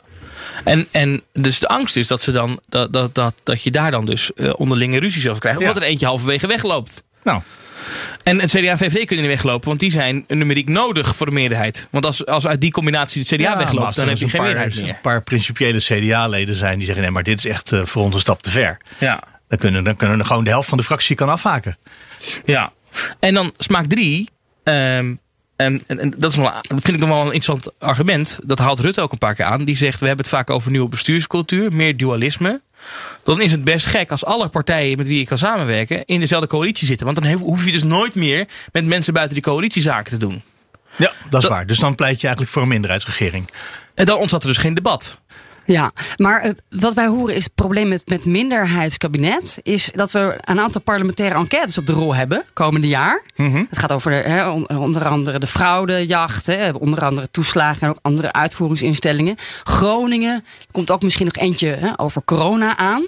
[0.63, 3.91] En, en dus de angst is dat, ze dan, dat, dat, dat, dat je daar
[3.91, 5.59] dan dus eh, onderlinge ruzies over krijgt.
[5.59, 5.81] Omdat Ja.
[5.81, 7.03] er eentje halverwege wegloopt.
[7.23, 7.41] Nou,
[8.23, 11.31] En het CDA en VVD kunnen niet weglopen, want die zijn numeriek nodig voor de
[11.31, 11.87] meerderheid.
[11.91, 14.41] Want als, als uit die combinatie het CDA Ja, wegloopt, dan heb je eens geen
[14.41, 14.93] paar- meerderheid meer.
[14.93, 18.13] Een paar principiële CDA-leden zijn die zeggen: nee, maar dit is echt eh, voor ons
[18.13, 18.77] een stap te ver.
[18.97, 19.23] Ja.
[19.47, 21.77] Dan kunnen, dan kunnen er gewoon de helft van de fractie kan afhaken.
[22.45, 22.71] ja.
[23.19, 24.29] En dan smaak drie.
[24.63, 25.13] ehm,
[25.59, 28.39] en, en, en dat, is nog, vind ik nog wel een interessant argument.
[28.43, 29.63] Dat haalt Rutte ook een paar keer aan.
[29.63, 32.61] Die zegt, we hebben het vaak over nieuwe bestuurscultuur, meer dualisme.
[33.23, 36.47] Dan is het best gek als alle partijen met wie je kan samenwerken in dezelfde
[36.47, 37.05] coalitie zitten.
[37.05, 40.41] Want dan hoef je dus nooit meer met mensen buiten die coalitie zaken te doen.
[40.95, 41.65] Ja, dat is Dat- waar.
[41.67, 43.49] Dus dan pleit je eigenlijk voor een minderheidsregering.
[43.93, 45.19] En dan ontstaat er dus geen debat.
[45.73, 49.59] Ja, maar eh, wat wij horen is het probleem met, met minderheidskabinet.
[49.63, 53.23] Is dat we een aantal parlementaire enquêtes op de rol hebben komende jaar.
[53.69, 56.45] Het gaat over de, onder andere de fraudejacht.
[56.47, 59.35] Hè, onder andere toeslagen en ook andere uitvoeringsinstellingen.
[59.63, 60.35] Groningen.
[60.35, 63.05] Er komt ook misschien nog eentje over corona aan.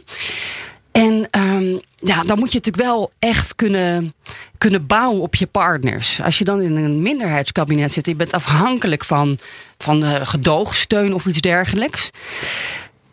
[0.92, 4.14] En ehm, ja, dan moet je natuurlijk wel echt kunnen,
[4.58, 6.22] kunnen bouwen op je partners.
[6.22, 9.38] Als je dan in een minderheidskabinet zit, je bent afhankelijk van,
[9.78, 12.10] van eh, gedoogsteun of iets dergelijks.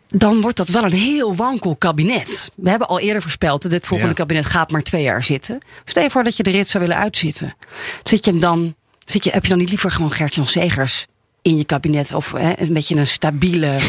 [0.07, 2.51] Dan wordt dat wel een heel wankel kabinet.
[2.55, 4.17] We hebben al eerder voorspeld dat dit volgende Ja.
[4.19, 5.59] kabinet gaat maar twee jaar zitten.
[5.85, 7.55] Stel je voor dat je de rit zou willen uitzitten.
[8.03, 11.05] Zit je hem dan, zit je, heb je dan niet liever gewoon Gert-Jan Segers
[11.41, 12.13] in je kabinet?
[12.13, 13.77] Of hè, een beetje een stabiele,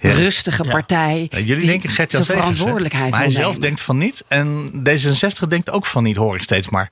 [0.00, 0.10] Ja.
[0.10, 1.26] rustige partij.
[1.30, 3.60] Ja, jullie die denken Gert-Jan zijn verantwoordelijkheid Maar hij zelf nemen.
[3.60, 4.24] denkt van niet.
[4.28, 6.90] En D66 denkt ook van niet, hoor ik steeds maar.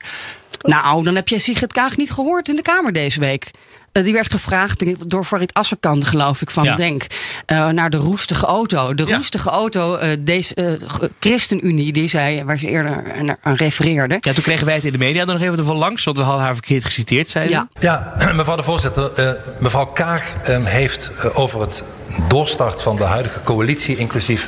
[0.61, 3.51] Nou, dan heb je Sigrid Kaag niet gehoord in de Kamer deze week.
[3.97, 6.75] Eh, die werd gevraagd door Farid Asserkan, geloof ik, van Ja.
[6.75, 7.05] Denk.
[7.45, 8.93] eh, naar de roestige auto.
[8.93, 9.15] De Ja.
[9.15, 10.79] roestige auto, eh, deze
[11.19, 14.17] ChristenUnie, die zei, waar ze eerder naar- aan refereerde.
[14.19, 16.43] Ja, toen kregen wij het in de media nog even ervan langs, want we hadden
[16.43, 17.53] haar verkeerd geciteerd, zei ze.
[17.53, 17.67] Ja.
[17.79, 19.11] Ja, mevrouw de voorzitter.
[19.15, 21.83] eh, mevrouw Kaag eh, heeft over het
[22.27, 24.47] doorstart van de huidige coalitie, inclusief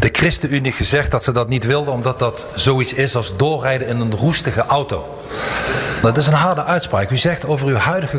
[0.00, 4.00] de ChristenUnie, gezegd dat ze dat niet wilde, omdat dat zoiets is als doorrijden in
[4.00, 5.18] een roestige auto.
[6.02, 7.10] Dat is een harde uitspraak.
[7.10, 8.18] U zegt over uw huidige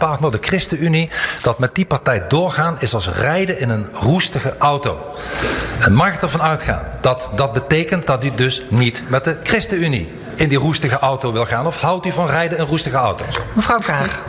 [0.00, 1.10] coalitiepartner, de ChristenUnie,
[1.42, 4.98] dat met die partij doorgaan is als rijden in een roestige auto.
[5.80, 10.12] En mag ik ervan uitgaan dat dat betekent dat u dus niet met de ChristenUnie
[10.40, 11.66] in die roestige auto wil gaan?
[11.66, 13.38] Of houdt u van rijden in roestige auto's?
[13.52, 14.22] Mevrouw Kaag.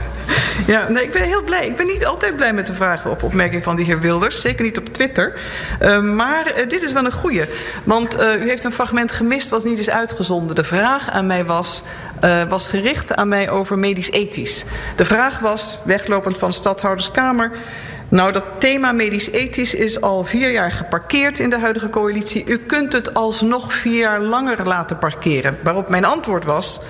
[0.67, 1.65] Ja, nee, ik ben heel blij.
[1.65, 4.41] Ik ben niet altijd blij met de vragen of opmerking van de heer Wilders.
[4.41, 5.34] Zeker niet op Twitter.
[5.82, 7.45] Uh, maar uh, dit is wel een goeie.
[7.84, 10.56] Want uh, u heeft een fragment gemist wat niet is uitgezonden.
[10.56, 11.84] De vraag aan mij was,
[12.24, 14.65] uh, was gericht aan mij over medisch-ethisch.
[14.95, 17.52] De vraag was, weglopend van de stadhouderskamer...
[18.12, 22.45] Nou, dat thema medisch-ethisch is al vier jaar geparkeerd in de huidige coalitie.
[22.45, 25.58] U kunt het alsnog vier jaar langer laten parkeren.
[25.63, 26.82] Waarop mijn antwoord was: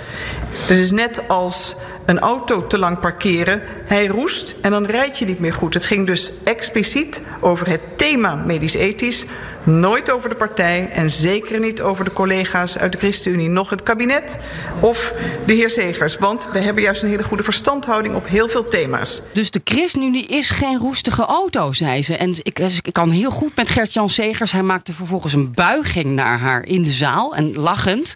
[0.67, 3.61] het is net als een auto te lang parkeren.
[3.91, 5.73] Hij roest en dan rijd je niet meer goed.
[5.73, 9.25] Het ging dus expliciet over het thema medisch-ethisch.
[9.63, 13.49] Nooit over de partij en zeker niet over de collega's uit de ChristenUnie.
[13.49, 14.39] Nog het kabinet
[14.79, 15.13] of
[15.45, 16.17] de heer Zegers.
[16.17, 19.21] Want we hebben juist een hele goede verstandhouding op heel veel thema's.
[19.33, 22.15] Dus de ChristenUnie is geen roestige auto, zei ze.
[22.15, 24.51] En ik, ik kan heel goed met Gert-Jan Segers.
[24.51, 27.35] Hij maakte vervolgens een buiging naar haar in de zaal.
[27.35, 28.13] En lachend,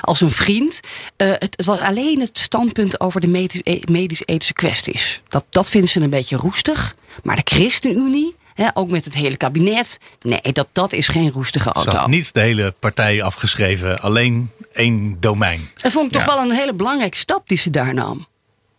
[0.00, 0.80] als een vriend.
[1.16, 3.48] Uh, het, het, was alleen het standpunt over de
[3.90, 5.11] medisch-ethische kwesties.
[5.28, 6.94] Dat, dat vinden ze een beetje roestig.
[7.22, 8.40] Maar de ChristenUnie...
[8.54, 9.98] He, ook met het hele kabinet.
[10.20, 11.90] Nee, dat, dat is geen roestige auto.
[11.90, 15.70] Ze had niet de hele partij afgeschreven, alleen één domein.
[15.76, 18.26] Dat vond ik toch wel een hele belangrijke stap die ze daar nam.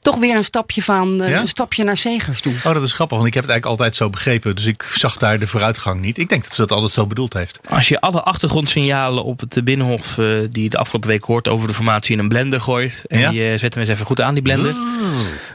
[0.04, 1.40] Toch weer een stapje van eh, Ja?
[1.42, 2.54] een stapje naar Zegers toe.
[2.64, 4.56] Oh, dat is grappig, want ik heb het eigenlijk altijd zo begrepen.
[4.56, 6.18] Dus ik zag daar de vooruitgang niet.
[6.18, 7.60] Ik denk dat ze dat altijd zo bedoeld heeft.
[7.70, 11.68] Als je alle achtergrondsignalen op het Binnenhof eh, die je de afgelopen week hoort over
[11.68, 13.04] de formatie in een blender gooit.
[13.08, 13.30] En Ja?
[13.30, 14.74] je zet hem eens even goed aan, die blender.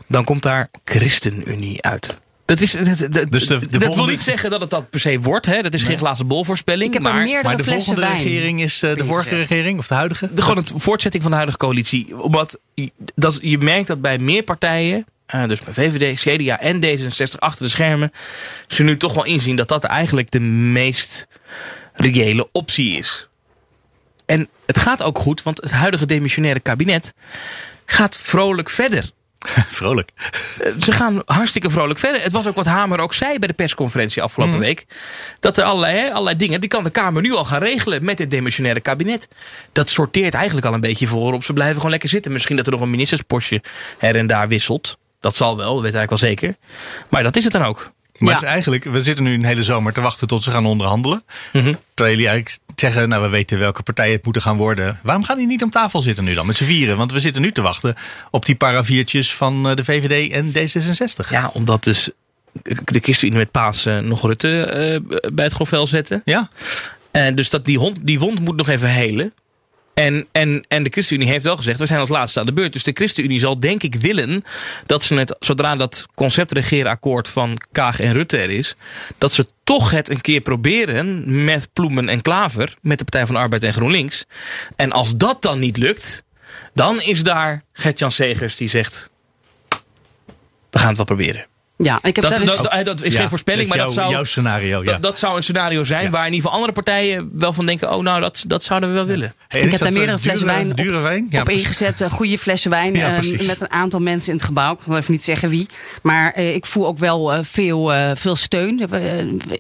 [0.07, 2.19] Dan komt daar ChristenUnie uit.
[2.49, 5.01] Dat, is, dat, dat, Dus de- de dat wil niet zeggen dat het dat per
[5.01, 5.47] se wordt.
[5.47, 5.63] Hè?
[5.63, 6.87] Dat is geen glazen bol voorspelling.
[6.89, 9.87] Ik heb er maar Maar de volgende wijn regering is eh, de vorige regering, of
[9.87, 10.35] de huidige?
[10.35, 12.23] de, gewoon een voortzetting van de huidige coalitie.
[12.23, 16.81] Omdat je- dat, je merkt dat bij meer partijen, eh, dus bij VVD, CDA en
[16.85, 18.11] D66 achter de schermen,
[18.67, 21.27] ze nu toch wel inzien dat dat eigenlijk de meest
[21.95, 23.29] reële optie is.
[24.27, 27.13] En het gaat ook goed, want het huidige demissionaire kabinet
[27.87, 29.11] gaat vrolijk verder.
[29.71, 30.11] Vrolijk.
[30.61, 32.23] Eh, Ze gaan hartstikke vrolijk verder.
[32.23, 34.65] Het was ook wat Hamer ook zei bij de persconferentie afgelopen Mhm.
[34.65, 34.87] week.
[35.41, 38.31] Dat er allerlei, allerlei dingen, die kan de Kamer nu al gaan regelen met het
[38.31, 39.29] demissionaire kabinet.
[39.73, 41.45] Dat sorteert eigenlijk al een beetje voor op.
[41.45, 42.33] Ze blijven gewoon lekker zitten.
[42.33, 43.63] Misschien dat er nog een ministerspostje
[43.99, 44.99] her en daar wisselt.
[45.21, 46.57] Dat zal wel, dat weet ik eigenlijk wel zeker.
[47.09, 47.91] Maar dat is het dan ook.
[48.19, 48.47] Maar Ja.
[48.47, 51.23] eigenlijk, we zitten nu een hele zomer te wachten tot ze gaan onderhandelen.
[51.53, 51.75] Mhm.
[51.95, 54.99] Terwijl jullie eigenlijk zeggen, nou we weten welke partijen het moeten gaan worden.
[55.03, 56.97] Waarom gaan die niet om tafel zitten nu dan met z'n vieren?
[56.97, 57.95] Want we zitten nu te wachten
[58.31, 61.29] op die paraviertjes van eh, de VVD en D66.
[61.31, 62.11] Ja, omdat dus
[62.85, 65.01] de ChristenUnie met Pasen nog Rutte eh,
[65.33, 66.23] bij het grovel zetten.
[66.25, 66.49] Ja?
[67.11, 69.33] En dus dat die, hond, die wond moet nog even helen.
[69.99, 72.73] En, en, en de ChristenUnie heeft wel gezegd, we zijn als laatste aan de beurt.
[72.73, 74.43] Dus de ChristenUnie zal denk ik willen
[74.87, 78.77] dat ze het, zodra dat conceptregeerakkoord van Kaag en Rutte er is,
[79.19, 83.35] dat ze toch het een keer proberen met Ploemen en Klaver, met de Partij van
[83.35, 84.25] de Arbeid en GroenLinks.
[84.77, 86.25] En als dat dan niet lukt,
[86.75, 89.11] dan is daar Gert-Jan Segers die zegt,
[90.71, 91.47] we gaan het wel proberen.
[91.81, 94.25] Ja, ik heb Dat, dat, dat is Ja, geen voorspelling, dat maar dat zou, jouw
[94.25, 94.93] scenario, ja.
[94.93, 97.95] dat, dat zou een scenario zijn waar in ieder geval andere partijen wel van denken:
[97.95, 99.35] oh, nou, dat, dat zouden we wel willen.
[99.49, 101.27] Hey, ik heb daar meerdere flessen wijn op, Dure wijn?
[101.31, 102.01] Ja, op ingezet.
[102.01, 102.95] eh, goede flessen wijn.
[102.95, 104.73] Ja, eh, met een aantal mensen in het gebouw.
[104.73, 105.67] Ik wil even niet zeggen wie.
[106.03, 108.83] Maar eh, ik voel ook wel eh, veel, eh, veel steun.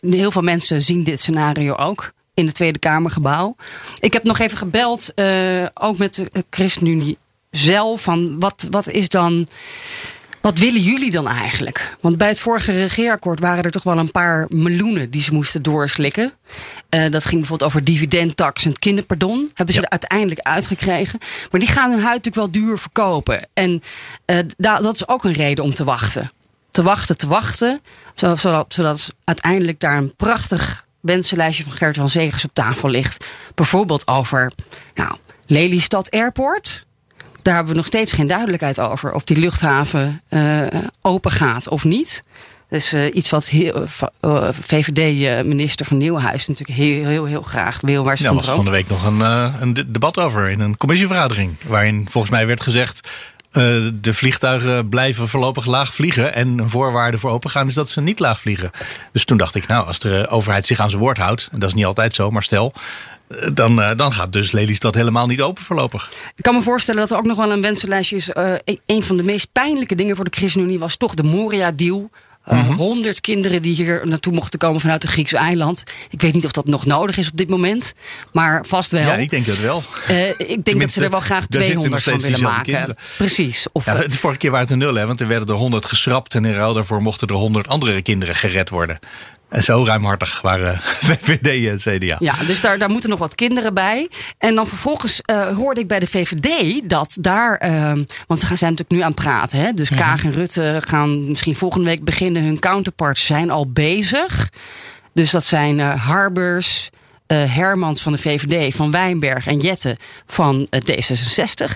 [0.01, 2.13] Heel veel mensen zien dit scenario ook.
[2.35, 3.57] In het Tweede Kamergebouw.
[4.01, 5.15] Ik heb nog even gebeld.
[5.15, 5.27] eh,
[5.75, 7.19] ook met de ChristenUnie
[7.51, 8.03] zelf.
[8.03, 9.49] Van wat, wat is dan.
[10.41, 11.97] Wat willen jullie dan eigenlijk?
[12.01, 15.63] Want bij het vorige regeerakkoord waren er toch wel een paar meloenen die ze moesten
[15.63, 16.33] doorslikken.
[16.89, 19.51] Eh, dat ging bijvoorbeeld over dividendtax en het kinderpardon.
[19.55, 21.19] Hebben ze er uiteindelijk uitgekregen.
[21.51, 23.49] Maar die gaan hun huid natuurlijk wel duur verkopen.
[23.55, 23.83] En
[24.25, 26.31] eh, da- dat is ook een reden om te wachten.
[26.71, 27.81] Te wachten, te wachten.
[28.15, 33.25] zo- Zodat, zodat uiteindelijk daar een prachtig wensenlijstje van Gert van Zegers op tafel ligt.
[33.55, 34.53] Bijvoorbeeld over
[34.95, 36.87] nou, Lelystad Airport.
[37.49, 39.13] Daar hebben we nog steeds geen duidelijkheid over.
[39.13, 40.63] Of die luchthaven eh,
[41.03, 42.23] open gaat of niet.
[42.69, 43.85] Dus eh, iets wat heel-
[44.21, 48.05] eh, VVD-minister van Nieuwenhuis natuurlijk heel, heel, heel graag wil.
[48.05, 49.21] Waar ze Ja, er was van de week nog een,
[49.61, 51.55] een de- debat over in een commissievergadering.
[51.67, 53.09] Waarin volgens mij werd gezegd.
[53.53, 56.35] de vliegtuigen blijven voorlopig laag vliegen.
[56.35, 58.71] En een voorwaarde voor opengaan is dat ze niet laag vliegen.
[59.13, 61.49] Dus toen dacht ik, nou, als de overheid zich aan zijn woord houdt.
[61.53, 62.73] En dat is niet altijd zo, maar stel.
[63.29, 66.11] Eh, Dan, eh, dan gaat dus Lelystad helemaal niet open voorlopig.
[66.37, 68.31] Ik kan me voorstellen dat er ook nog wel een wensenlijstje is.
[68.31, 72.11] Eh, e- een van de meest pijnlijke dingen voor de ChristenUnie was toch de Moria-deal.
[72.51, 72.73] Mhm.
[72.73, 75.83] Honderd kinderen die hier naartoe mochten komen vanuit een Griekse eiland.
[76.11, 77.95] Ik weet niet of dat nog nodig is op dit moment.
[78.33, 79.01] Maar vast wel.
[79.01, 79.83] Ja, ik denk dat wel.
[80.07, 82.73] Eh, ik denk dat ze er wel graag daar zitten nog 200 van willen maken.
[82.73, 82.97] kinderen.
[83.17, 83.67] Precies.
[83.73, 85.55] Of, Ja, eh, de vorige keer waren het er nul, hè, want er werden er
[85.55, 86.35] 100 geschrapt.
[86.35, 88.99] En in ruil daarvoor mochten er 100 andere kinderen gered worden.
[89.49, 92.17] En zo ruimhartig waren VVD en CDA.
[92.19, 94.09] Ja, dus daar, daar moeten nog wat kinderen bij.
[94.39, 97.57] En dan vervolgens eh, hoorde ik bij de VVD dat daar.
[97.57, 97.93] eh,
[98.27, 99.59] want ze gaan- zijn natuurlijk nu aan het praten.
[99.59, 99.73] Hè?
[99.73, 102.43] Dus Kaag en Rutte gaan misschien volgende week beginnen.
[102.43, 104.49] Hun counterparts zijn al bezig.
[105.15, 106.91] Dus dat zijn eh, Harbers.
[107.27, 111.75] eh, Hermans van de VVD, van Wijnberg en Jette van eh, D66.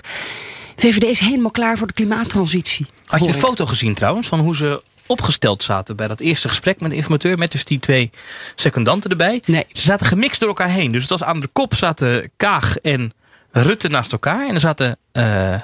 [0.75, 2.85] VVD is helemaal klaar voor de klimaattransitie.
[3.05, 6.79] Had je de foto gezien trouwens van hoe ze opgesteld zaten bij dat eerste gesprek
[6.79, 7.37] met de informateur.
[7.37, 8.09] Met dus die twee
[8.55, 9.41] secundanten erbij.
[9.45, 9.65] Nee.
[9.71, 10.91] Ze zaten gemixt door elkaar heen.
[10.91, 13.13] Dus het was aan de kop zaten Kaag en
[13.51, 14.47] Rutte naast elkaar.
[14.47, 15.61] En er zaten eh, eh,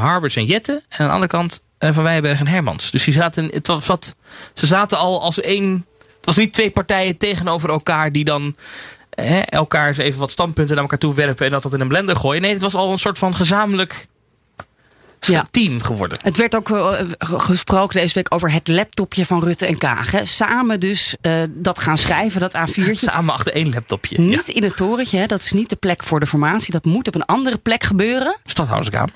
[0.00, 0.72] Harbers en Jette.
[0.88, 2.90] En aan de andere kant eh, Van Wijnberg en Hermans.
[2.90, 4.16] Dus die zaten, het was wat,
[4.54, 5.86] ze zaten al als één...
[6.16, 8.56] Het was niet twee partijen tegenover elkaar die dan
[9.10, 11.88] hè, elkaar eens even wat standpunten naar elkaar toe werpen en dat dat in een
[11.88, 12.42] blender gooien.
[12.42, 14.06] Nee, het was al een soort van gezamenlijk
[15.20, 15.46] Ja.
[15.50, 16.18] team geworden.
[16.22, 20.10] Het werd ook eh, gesproken deze week over het laptopje van Rutte en Kaag.
[20.10, 20.24] hè.
[20.24, 22.90] Samen dus eh, dat gaan schrijven, dat A4'tje.
[23.10, 24.20] Samen achter één laptopje.
[24.20, 25.26] Niet in het torentje, hè.
[25.26, 26.72] dat is niet de plek voor de formatie.
[26.72, 28.36] Dat moet op een andere plek gebeuren.
[28.44, 29.14] Stadhouderskamer.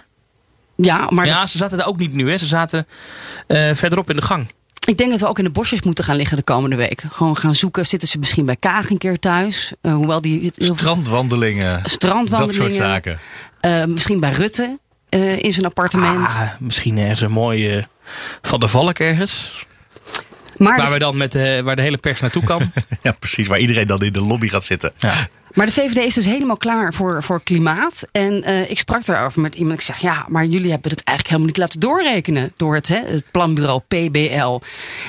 [0.77, 2.31] Ja, maar ja, ze zaten daar ook niet nu.
[2.31, 2.37] Hè.
[2.39, 2.87] Ze zaten
[3.47, 4.47] eh, verderop in de gang.
[4.87, 7.05] ik denk dat we ook in de bosjes moeten gaan liggen de komende week.
[7.13, 7.87] Gewoon gaan zoeken.
[7.87, 9.73] Zitten ze misschien bij Kaag een keer thuis?
[9.83, 11.83] Hoewel die Strandwandelingen.
[11.85, 12.65] Strandwandelingen.
[12.65, 13.19] Dat soort zaken.
[13.61, 14.79] Eh, misschien bij Rutte
[15.13, 16.29] eh, in zijn appartement.
[16.29, 17.87] Ah, misschien ergens een mooie
[18.43, 19.65] Van der Valk ergens.
[20.57, 22.73] Maar waar, de- we dan met, eh, waar de hele pers naartoe kan.
[23.03, 23.47] Ja, precies.
[23.47, 24.93] Waar iedereen dan in de lobby gaat zitten.
[24.99, 25.13] Ja.
[25.53, 28.07] Maar de VVD is dus helemaal klaar voor, voor klimaat.
[28.13, 29.75] En eh, ik sprak daarover met iemand.
[29.75, 33.01] Ik zeg, ja, maar jullie hebben het eigenlijk helemaal niet laten doorrekenen door het, hè,
[33.07, 34.61] het planbureau PBL.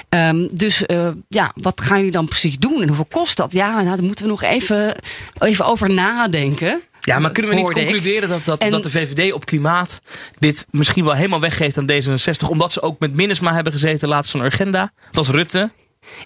[0.10, 3.54] Ehm, dus eh, ja, wat gaan jullie dan precies doen en hoeveel kost dat?
[3.54, 4.96] Ja, nou, daar moeten we nog even,
[5.40, 6.82] even over nadenken.
[7.06, 10.00] Ja, maar kunnen we niet concluderen dat, dat, En- dat de VVD op klimaat
[10.40, 12.50] dit misschien wel helemaal weggeeft aan D66?
[12.50, 14.92] Omdat ze ook met Minnesma hebben gezeten laatst van agenda.
[15.06, 15.70] Dat was Rutte.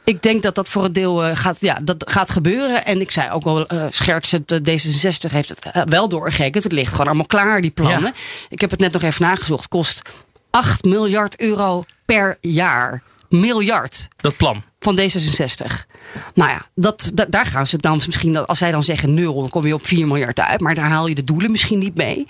[0.03, 2.85] Ik denk dat dat voor een deel eh, gaat, ja, dat gaat gebeuren.
[2.85, 6.63] En ik zei ook wel eh schertsend, eh, D66 heeft het wel doorgerekend.
[6.63, 8.01] Het ligt gewoon allemaal klaar, die plannen.
[8.01, 8.11] Ja.
[8.49, 9.67] Ik heb het net nog even nagezocht.
[9.67, 10.01] Kost
[10.49, 13.03] 8 miljard euro per jaar.
[13.29, 14.63] Miljard Dat plan.
[14.79, 15.85] van D66.
[16.33, 19.39] Nou ja, dat, da- daar gaan ze dan misschien, dat- als zij dan zeggen nul,
[19.39, 20.59] dan kom je op 4 miljard uit.
[20.61, 22.25] Maar daar haal je de doelen misschien niet mee.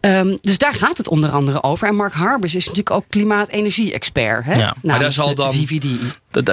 [0.00, 1.88] Ehm, dus daar gaat het onder andere over.
[1.88, 4.44] En Mark Harbers is natuurlijk ook klimaat-energie-expert.
[4.44, 4.54] Hè?
[4.54, 5.86] Ja, maar daar zal dan- VVD.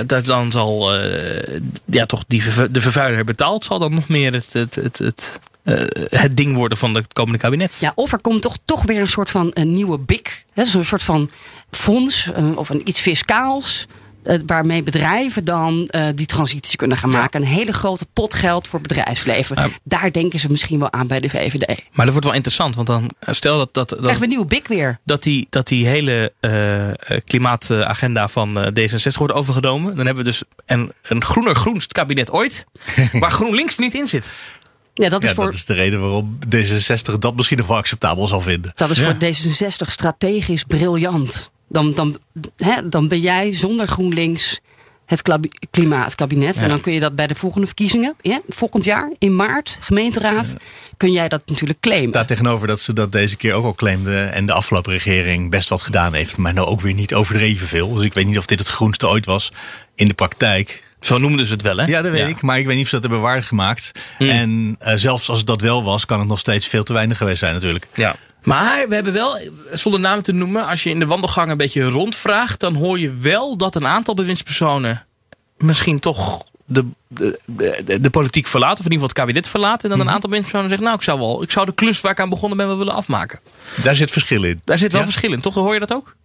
[0.08, 4.54] Dat, dan zal eh, ja, toch die de vervuiler betaald, zal dan nog meer het,
[4.54, 7.78] het, het, het, eh, het ding worden van het komende kabinet.
[7.80, 10.46] Ja, of er komt toch, toch weer een soort van een nieuwe BIC.
[10.54, 11.30] hè, Zo'n soort van
[11.72, 13.88] fonds eh, of een, iets fiscaals.
[14.26, 17.42] Eh, waarmee bedrijven dan eh, die transitie kunnen gaan maken.
[17.42, 19.72] Een hele grote pot geld voor bedrijfsleven.
[19.84, 21.68] Daar denken ze misschien wel aan bij de VVD.
[21.68, 24.30] Maar dat wordt wel interessant, want dan eh, stel dat, dat, Krijgen we dat, een
[24.30, 25.00] nieuwe BIC weer.
[25.04, 29.96] dat, die, dat die hele eh, eh, klimaatagenda van eh, D66 wordt overgenomen.
[29.96, 32.66] Dan hebben we dus een, een groener groenst kabinet ooit,
[33.12, 34.34] waar GroenLinks niet in zit.
[34.94, 37.78] Ja, dat is, Ja, voor, dat is de reden waarom D66 dat misschien nog wel
[37.78, 38.72] acceptabel zal vinden.
[38.76, 39.04] dat is Ja.
[39.04, 41.52] voor D66 strategisch briljant.
[41.68, 42.18] Dan, dan,
[42.58, 44.62] hè, dan ben jij zonder GroenLinks
[45.06, 45.22] het
[45.72, 46.62] klimaatkabinet.
[46.62, 50.56] En dan kun je dat bij de volgende verkiezingen, ja, volgend jaar in maart, gemeenteraad,
[50.98, 52.10] kun jij dat natuurlijk claimen.
[52.10, 54.34] Staat tegenover dat ze dat deze keer ook al claimden.
[54.34, 56.38] En de afgelopen regering best wat gedaan heeft.
[56.38, 57.94] Maar nou ook weer niet overdreven veel.
[57.94, 59.52] Dus ik weet niet of dit het groenste ooit was
[59.96, 60.84] in de praktijk.
[61.00, 61.86] Zo noemden ze het wel, hè?
[61.86, 62.42] Ja, dat weet ik.
[62.42, 63.92] Maar ik weet niet of ze dat hebben waargemaakt.
[64.20, 64.30] Mm.
[64.30, 67.18] En eh, zelfs als het dat wel was, kan het nog steeds veel te weinig
[67.18, 67.88] geweest zijn natuurlijk.
[67.94, 68.16] Ja.
[68.46, 69.38] Maar we hebben wel,
[69.72, 73.14] zonder namen te noemen, als je in de wandelgang een beetje rondvraagt, dan hoor je
[73.14, 75.06] wel dat een aantal bewindspersonen
[75.58, 77.40] misschien toch de, de,
[77.86, 79.82] de, de politiek verlaten, of in ieder geval het kabinet verlaten.
[79.84, 80.08] En dan Mhm.
[80.08, 82.30] een aantal bewindspersonen zeggen, nou, ik zou, wel, ik zou de klus waar ik aan
[82.30, 83.40] begonnen ben wel willen afmaken.
[83.84, 84.62] Daar zit verschil in.
[84.64, 85.08] Daar zit wel Ja?
[85.08, 85.54] verschil in, toch?
[85.54, 86.16] Hoor je dat ook?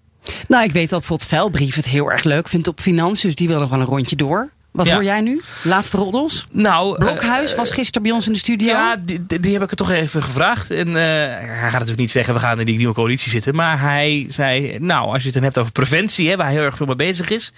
[0.48, 3.28] Nou, ik weet dat bijvoorbeeld Velbrief het heel erg leuk vindt op financiën.
[3.28, 4.50] Dus die wil nog wel een rondje door.
[4.72, 4.94] Wat Ja.
[4.94, 5.40] hoor jij nu?
[5.62, 6.46] Laatste roddels?
[6.50, 8.68] Nou, Blokhuis eh, was gisteren bij ons in de studio.
[8.68, 8.96] Ja,
[9.40, 10.70] die, heb ik er toch even gevraagd.
[10.70, 13.54] En eh, hij gaat natuurlijk niet zeggen, we gaan in die nieuwe coalitie zitten.
[13.54, 16.64] Maar hij zei, nou, als je het dan hebt over preventie, hè, waar hij heel
[16.64, 17.52] erg veel mee bezig is.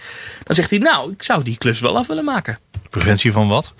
[0.44, 2.58] Dan zegt hij, nou, ik zou die klus wel af willen maken.
[2.90, 3.74] Preventie van wat?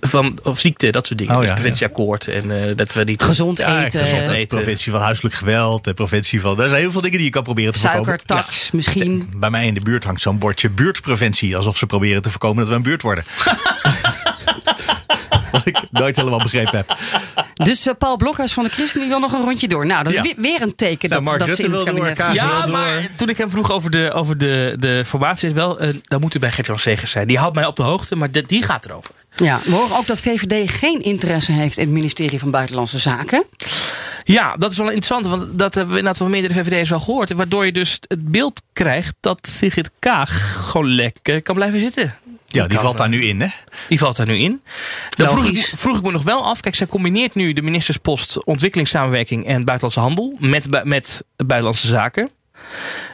[0.00, 1.34] Van, of ziekte, dat soort dingen.
[1.34, 2.28] Oh, dus ja, preventieakkoord.
[2.28, 3.22] En eh, dat we niet...
[3.22, 4.32] Gezond Ja, eten, gezond eten.
[4.34, 4.56] eten.
[4.56, 5.86] Preventie van huiselijk geweld.
[5.86, 6.60] En preventie van.
[6.60, 8.04] Er zijn heel veel dingen die je kan proberen te voorkomen.
[8.04, 9.30] suikertax misschien.
[9.36, 11.56] Bij mij in de buurt hangt zo'n bordje buurtpreventie.
[11.56, 13.24] Alsof ze proberen te voorkomen dat we een buurt worden.
[15.52, 16.98] Wat ik nooit helemaal begrepen heb.
[17.66, 19.86] Dus eh, Paul Blokhuis van de ChristenUnie wil nog een rondje door.
[19.86, 20.22] Nou, dat is Ja.
[20.24, 22.70] weer, weer een teken Nou, dat, dat ze in het door, kabinet Ja, door.
[22.70, 26.20] maar toen ik hem vroeg over de, over de, de formatie, is wel, eh, dan
[26.20, 27.26] moet u bij Gert-Jan Segers zijn.
[27.26, 29.14] Die houdt mij op de hoogte, maar die, die gaat erover.
[29.36, 33.44] Ja, we horen ook dat VVD geen interesse heeft in het ministerie van Buitenlandse Zaken.
[34.24, 37.32] Ja, dat is wel interessant, want dat hebben we inderdaad van meerdere VVD'ers al gehoord.
[37.32, 42.14] Waardoor je dus het beeld krijgt dat Sigrid Kaag gewoon lekker kan blijven zitten.
[42.50, 43.48] Ja, die valt daar nu in, hè?
[43.88, 44.62] Die valt daar nu in.
[45.10, 46.60] Dan vroeg ik, vroeg ik me nog wel af.
[46.60, 52.30] Kijk, zij combineert nu de ministerspost ontwikkelingssamenwerking en buitenlandse handel met, met buitenlandse zaken.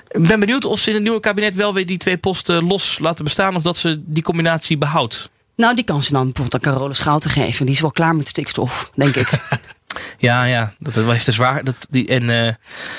[0.09, 2.99] Ik ben benieuwd of ze in het nieuwe kabinet wel weer die twee posten los
[2.99, 3.57] laten bestaan.
[3.57, 5.31] Of dat ze die combinatie behoudt.
[5.57, 7.67] Nou, die kan ze dan bijvoorbeeld aan Carole Schouten geven.
[7.67, 9.29] Die is wel klaar met stikstof, denk ik.
[10.19, 10.73] Ja, ja.
[10.79, 11.65] Dat dat heeft te zwaar.
[11.65, 12.55] Dat, die, en eh,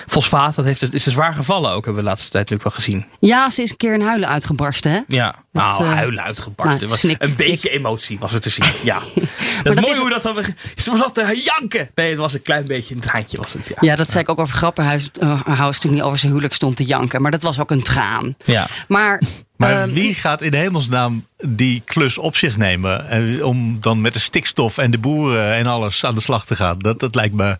[0.07, 2.85] fosfaat, dat heeft, is te zwaar gevallen ook, hebben we de laatste tijd natuurlijk wel
[2.85, 3.05] gezien.
[3.19, 4.99] Ja, ze is een keer in huilen uitgebarsten, hè?
[5.07, 6.77] Ja, Dat, nou, eh, huilen uitgebarsten.
[6.79, 8.65] nou, was snik- een beetje emotie was er te zien.
[8.83, 8.99] Ja.
[9.63, 10.43] dat is mooi is- hoe dat dan.
[10.75, 11.89] Ze zat te janken.
[11.95, 13.37] Nee, het was een klein beetje een traantje.
[13.37, 13.75] Was het, ja.
[13.79, 15.09] Ja, dat zei ik ook over Grapperhuis.
[15.21, 17.21] Uh, Huis toen hij over zijn huwelijk stond te janken.
[17.21, 18.35] Maar dat was ook een traan.
[18.45, 18.67] Ja.
[18.87, 19.21] Maar,
[19.57, 23.09] Maar ehm, wie gaat in hemelsnaam die klus op zich nemen?
[23.09, 26.55] eh, Om dan met de stikstof en de boeren en alles aan de slag te
[26.55, 26.79] gaan?
[26.79, 27.57] Dat, dat lijkt me.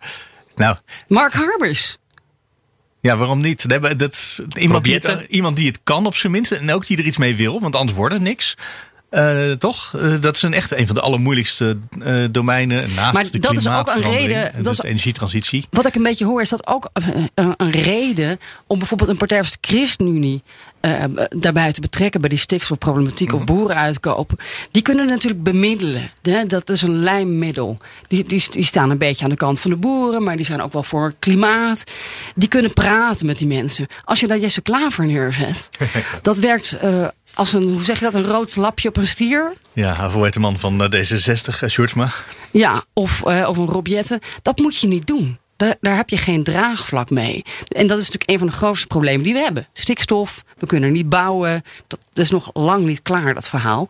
[0.56, 0.76] Nou,
[1.08, 1.98] Mark Harbers.
[3.00, 3.64] ja, waarom niet?
[3.66, 5.34] Nee, dat, iemand, die het, Robjetten.
[5.34, 6.52] iemand die het kan op zijn minst.
[6.52, 8.56] En ook die er iets mee wil, want anders wordt het niks.
[9.16, 9.94] Eh, toch?
[9.96, 12.76] Eh, dat is een echt een van de allermoeilijkste eh, domeinen.
[12.94, 15.66] Naast Maar de dat is ook een reden- en dat de is- energietransitie.
[15.70, 16.90] Wat ik een beetje hoor, is dat ook
[17.34, 20.42] een, reden om bijvoorbeeld een partij als de ChristenUnie
[21.36, 23.36] daarbij te betrekken bij die stikstofproblematiek Mhm.
[23.36, 24.30] of boerenuitkoop.
[24.70, 26.10] Die kunnen natuurlijk bemiddelen.
[26.22, 26.46] Hè?
[26.46, 27.78] Dat is een lijmmiddel.
[28.08, 30.62] Die, die, die staan een beetje aan de kant van de boeren, maar die zijn
[30.62, 31.90] ook wel voor klimaat.
[32.34, 33.86] Die kunnen praten met die mensen.
[34.04, 35.68] Als je daar Jesse Klaver neerzet,
[36.22, 36.76] dat werkt
[37.36, 39.52] als een, hoe zeg je dat, een rood lapje op een stier.
[39.72, 42.12] Ja, hoe heet de man van eh, D66, uh, Sjoerdsma?
[42.50, 44.20] Ja, of, eh, of een Robjette.
[44.42, 45.38] Dat moet je niet doen.
[45.56, 47.44] Daar, daar heb je geen draagvlak mee.
[47.68, 49.66] En dat is natuurlijk een van de grootste problemen die we hebben.
[49.72, 51.62] Stikstof, we kunnen niet bouwen.
[51.86, 53.88] Dat, is nog lang niet klaar, dat verhaal.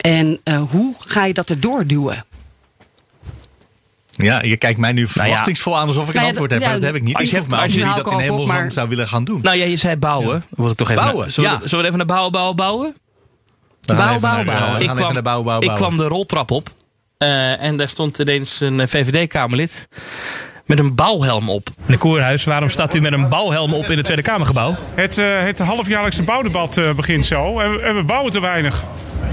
[0.00, 2.24] En eh, hoe ga je dat erdoor duwen?
[4.24, 5.06] Ja, je kijkt mij nu ja.
[5.08, 6.60] verwachtingsvol aan alsof ik een Nou ja, antwoord heb.
[6.60, 7.16] ja, dat heb ik niet.
[7.16, 9.40] als je als hou dat in hemelsnaam maar- zou willen gaan doen.
[9.42, 10.44] Nou ja, je zei bouwen.
[10.50, 12.94] Word ik toch even Bouwen, zullen, we, zullen we even naar bouwen, bouwen, bouwen?
[13.82, 14.50] We gaan Bouw, even bouw, naar de-
[15.22, 15.42] bouw.
[15.44, 15.76] we ik bouwen.
[15.76, 16.68] kwam de roltrap op.
[17.18, 19.88] eh, en daar stond ineens een eh, VVD-Kamerlid
[20.66, 21.68] met een bouwhelm op.
[21.80, 24.74] Meneer Koerhuis, waarom staat u met een bouwhelm op in het Tweede Kamergebouw?
[24.94, 28.84] Het, eh, het halfjaarlijkse bouwdebat eh, begint zo en we, en we bouwen te weinig.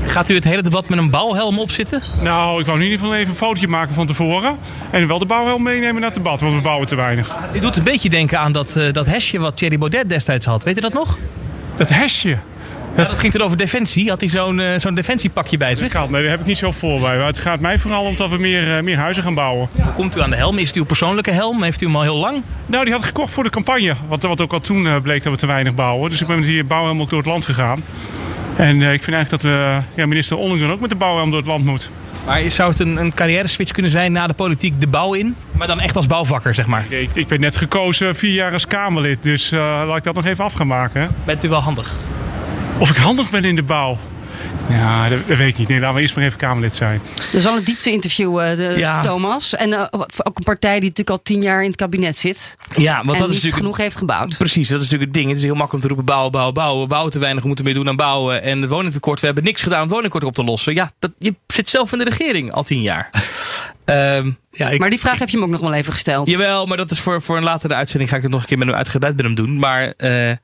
[0.05, 2.01] Gaat u het hele debat met een bouwhelm op zitten?
[2.21, 4.57] Nou, ik wou in ieder geval even een fotootje maken van tevoren.
[4.91, 7.35] En wel de bouwhelm meenemen naar het debat, want we bouwen te weinig.
[7.55, 10.63] U doet een beetje denken aan dat, eh, dat hesje wat Thierry Baudet destijds had.
[10.63, 11.17] Weet u dat nog?
[11.77, 12.37] Dat hesje.
[12.95, 14.09] Ja, dat ging toen over defensie.
[14.09, 15.93] Had hij zo'n eh, zo'n defensiepakje bij zich?
[15.93, 17.17] Nee, daar heb ik niet zo voor bij.
[17.17, 19.69] Maar het gaat mij vooral om dat we meer, eh, meer huizen gaan bouwen.
[19.71, 20.57] Hoe komt u aan de helm?
[20.57, 21.63] Is het uw persoonlijke helm?
[21.63, 22.41] Heeft u hem al heel lang?
[22.65, 23.93] Nou, die had ik gekocht voor de campagne.
[24.07, 26.09] Wat, wat ook al toen eh, bleek dat we te weinig bouwen.
[26.09, 27.83] Dus ik ben met die bouwhelm ook door het land gegaan.
[28.55, 31.47] En ik vind eigenlijk dat we, ja, minister Ollongren ook met de bouwhelm door het
[31.47, 31.89] land moet.
[32.25, 35.35] Maar zou het een, een carrière switch kunnen zijn na de politiek de bouw in?
[35.51, 36.85] Maar dan echt als bouwvakker, zeg maar.
[36.89, 39.23] Ik, ik ben net gekozen vier jaar als Kamerlid.
[39.23, 41.01] Dus laat ik dat nog even af gaan maken.
[41.01, 41.07] hè.
[41.25, 41.95] Bent u wel handig?
[42.79, 43.97] Of ik handig ben in de bouw?
[44.69, 45.67] Ja, dat, weet ik niet.
[45.67, 47.01] Nee, laten we eerst maar even Kamerlid zijn.
[47.15, 49.01] Dat is al een diepte-interview, eh, de- Ja.
[49.01, 49.55] Thomas.
[49.55, 49.83] En eh,
[50.23, 52.55] ook een partij die natuurlijk al tien jaar in het kabinet zit.
[52.75, 54.37] Ja, want en dat is niet natuurlijk genoeg heeft gebouwd.
[54.37, 55.27] Precies, dat is natuurlijk het ding.
[55.27, 56.81] Het is heel makkelijk om te roepen bouwen, bouwen, bouwen.
[56.81, 58.41] We bouwen te weinig, we moeten meer doen aan bouwen.
[58.43, 60.73] En het woningtekort, we hebben niks gedaan om het woningtekort op te lossen.
[60.73, 63.09] Ja, dat, je zit zelf in de regering al tien jaar.
[63.85, 66.29] Ehm, Ja, ik, Maar die vraag heb je hem ook nog wel even gesteld.
[66.29, 68.09] jawel, maar dat is voor, voor een latere uitzending.
[68.09, 69.59] Ga ik het nog een keer met hem uitgebreid met hem doen.
[69.59, 70.39] Maar eh, ik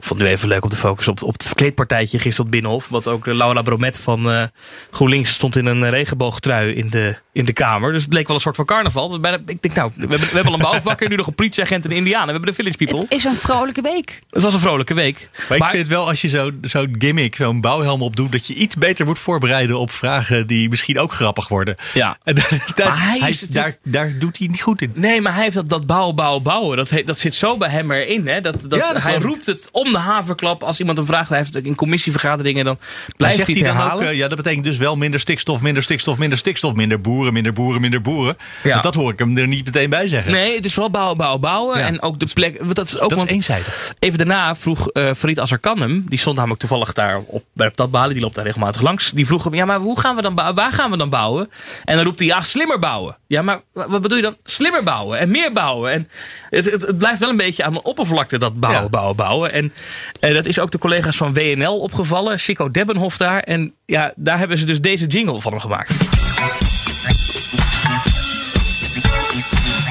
[0.00, 2.88] vond het nu even leuk om te focussen op, op het verkleedpartijtje gisteren op Binnenhof.
[2.88, 4.42] Want ook eh, Laura Bromet van eh,
[4.90, 7.92] GroenLinks stond in een regenboogtrui in de, in de Kamer.
[7.92, 9.12] Dus het leek wel een soort van carnaval.
[9.12, 11.34] We bijna- Ik denk, nou, we hebben, we hebben al een bouwvakker, nu nog een
[11.34, 12.24] politieagent en een Indiaan.
[12.26, 12.98] We hebben de Village People.
[13.00, 14.18] Het is een vrolijke week.
[14.30, 15.28] Het was een vrolijke week.
[15.48, 18.74] maar ik vind wel als je zo- zo'n gimmick, zo'n bouwhelm opdoet, dat je iets
[18.76, 21.76] beter moet voorbereiden op vragen die misschien ook grappig worden.
[21.94, 22.16] Ja.
[22.22, 22.34] En
[22.76, 24.92] Maar hij hij- is daar, daar doet hij niet goed in.
[24.94, 26.76] Nee, maar hij heeft dat, dat bouwen, bouwen, bouwen.
[26.76, 28.26] Dat, dat zit zo bij hem erin.
[28.26, 28.40] Hè?
[28.40, 30.62] Dat, dat, Ja, dat hij roept het om de haverklap.
[30.62, 32.78] Als iemand hem vraagt, hij heeft in commissievergaderingen, dan
[33.16, 36.38] blijft hij dan ook, eh, ja, dat betekent dus wel minder stikstof, minder stikstof, minder
[36.38, 38.36] stikstof, minder boeren, minder boeren, minder boeren.
[38.62, 38.70] Ja.
[38.70, 40.32] Want dat hoor ik hem er niet meteen bij zeggen.
[40.32, 41.78] Nee, het is vooral bouwen, bouwen, bouwen.
[41.78, 41.86] Ja.
[41.86, 42.74] En ook de plek.
[42.74, 43.92] Dat is ook dat is want eenzijdig.
[43.98, 48.12] even daarna vroeg eh Farid Azarkan Die stond namelijk toevallig daar op, bij dat balen.
[48.12, 49.10] Die loopt daar regelmatig langs.
[49.10, 50.34] Die vroeg hem: Ja, maar hoe gaan we dan?
[50.34, 51.50] Waar gaan we dan bouwen?
[51.84, 53.16] En dan roept hij: Ja, slimmer bouwen.
[53.34, 54.36] Ja, maar wa- wat bedoel je dan?
[54.44, 55.92] Slimmer bouwen en meer bouwen.
[55.92, 56.08] En
[56.50, 58.88] het, het, het blijft wel een beetje aan de oppervlakte dat bouwen, Ja.
[58.88, 59.52] bouwen, bouwen.
[59.52, 59.72] En
[60.20, 62.38] eh, dat is ook de collega's van WNL opgevallen.
[62.38, 63.40] Chico Debbenhof daar.
[63.40, 65.92] En ja, daar hebben ze dus deze jingle van hem gemaakt.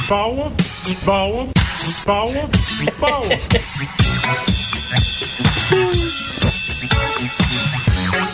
[0.07, 0.51] Bouwen,
[1.03, 1.51] bouwen,
[2.05, 2.49] bouwen,
[2.99, 3.39] bouwen.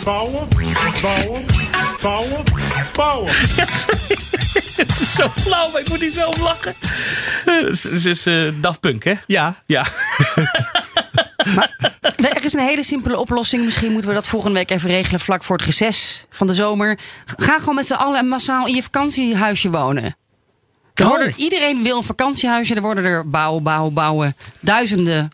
[0.04, 0.48] Bouwen,
[1.02, 1.44] bouwen,
[2.02, 2.44] bouwen,
[2.92, 3.32] bouwen.
[4.76, 6.74] Het is zo flauw, maar ik moet niet zo om lachen.
[7.44, 9.14] Het is, is eh, Daft Punk, hè?
[9.26, 9.84] Ja, Ja.
[12.16, 13.64] Er is een hele simpele oplossing.
[13.64, 16.98] Misschien moeten we dat volgende week even regelen vlak voor het reces van de zomer.
[17.36, 20.16] Ga gewoon met z'n allen massaal in je vakantiehuisje wonen.
[20.94, 21.08] Er Oh.
[21.10, 22.74] worden, iedereen wil een vakantiehuisje.
[22.74, 24.36] Er worden er bouwen, bouwen, bouwen.
[24.60, 25.28] Duizenden,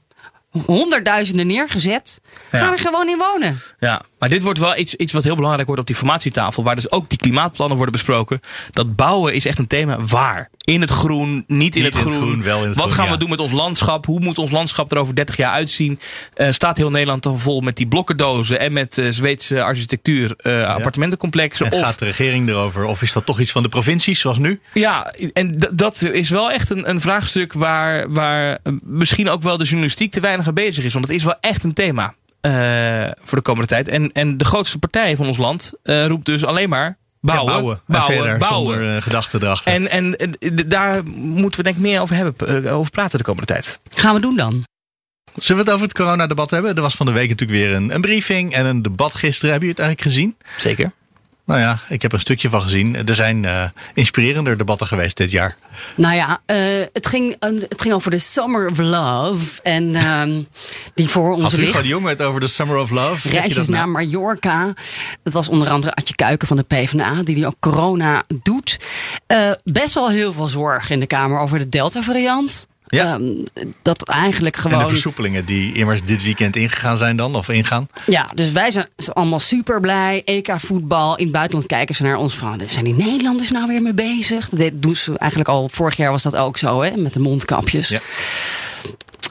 [0.65, 2.21] honderdduizenden neergezet.
[2.51, 2.73] Ga Ja.
[2.73, 3.61] er gewoon in wonen.
[3.79, 6.63] Ja, maar dit wordt wel iets, iets wat heel belangrijk wordt op die formatietafel.
[6.63, 8.41] Waar dus ook die klimaatplannen worden besproken.
[8.73, 10.01] Dat bouwen is echt een thema.
[10.01, 10.51] Waar?
[10.65, 12.43] In het groen, niet in Niet het in het groen.
[12.43, 13.11] wel in het wat groen, gaan ja.
[13.13, 14.07] we doen met ons landschap?
[14.07, 16.01] Hoe moet ons landschap er over 30 jaar uitzien?
[16.35, 20.63] Eh, staat heel Nederland dan vol met die blokkendozen en met eh, Zweedse architectuur eh,
[20.63, 21.67] appartementencomplexen?
[21.67, 22.85] En Of gaat de regering erover?
[22.85, 24.61] Of is dat toch iets van de provincies, zoals nu?
[24.73, 29.65] ja, en dat is wel echt een, een vraagstuk waar, waar misschien ook wel de
[29.65, 30.93] journalistiek te weinig mee bezig is.
[30.93, 32.15] Want het is wel echt een thema
[33.23, 33.89] voor de komende tijd.
[33.89, 37.59] En, en de grootste partij van ons land eh, roept dus alleen maar bouwen, Ja,
[37.59, 37.81] bouwen.
[37.87, 38.75] bouwen, en verder, bouwen.
[38.77, 39.73] zonder eh, gedachten erachter.
[39.73, 43.25] En, en eh, daar moeten we denk ik meer over, hebben, eh, over praten de
[43.25, 43.81] komende tijd.
[43.95, 44.65] Gaan we doen dan?
[45.39, 46.75] Zullen we het over het coronadebat hebben?
[46.75, 49.53] Er was van de week natuurlijk weer een, een briefing en een debat gisteren.
[49.53, 50.37] Heb je het eigenlijk gezien?
[50.57, 50.93] Zeker.
[51.47, 53.07] Nou ja, ik heb een stukje van gezien.
[53.09, 55.57] Er zijn eh, inspirerender debatten geweest dit jaar.
[55.95, 56.59] Nou ja, eh,
[56.93, 59.63] het, ging, eh, het ging over de Summer of Love.
[59.63, 60.43] En ehm,
[60.95, 63.29] die voor ons Had Hugo de Jong het over de Summer of Love?
[63.29, 63.71] Reisjes nou?
[63.71, 64.75] naar Mallorca.
[65.23, 68.79] Dat was onder andere Adje Kuiken van de PvdA, die die ook corona doet.
[69.65, 72.67] Best wel heel veel zorg in de Kamer over de Delta-variant.
[72.87, 73.15] Ja.
[73.15, 73.23] Ehm,
[73.83, 74.89] dat eigenlijk En de gewoon.
[74.89, 77.89] versoepelingen die immers dit weekend ingegaan zijn dan, of ingaan.
[78.07, 80.23] Ja, dus wij zijn allemaal super blij.
[80.25, 81.17] EK voetbal.
[81.17, 82.61] In het buitenland kijken ze naar ons van.
[82.67, 84.49] Zijn die Nederlanders nou weer mee bezig?
[84.49, 85.69] Dat doen ze eigenlijk al.
[85.69, 86.97] Vorig jaar was dat ook zo, hè?
[86.97, 87.89] Met de mondkapjes.
[87.89, 87.99] Ja.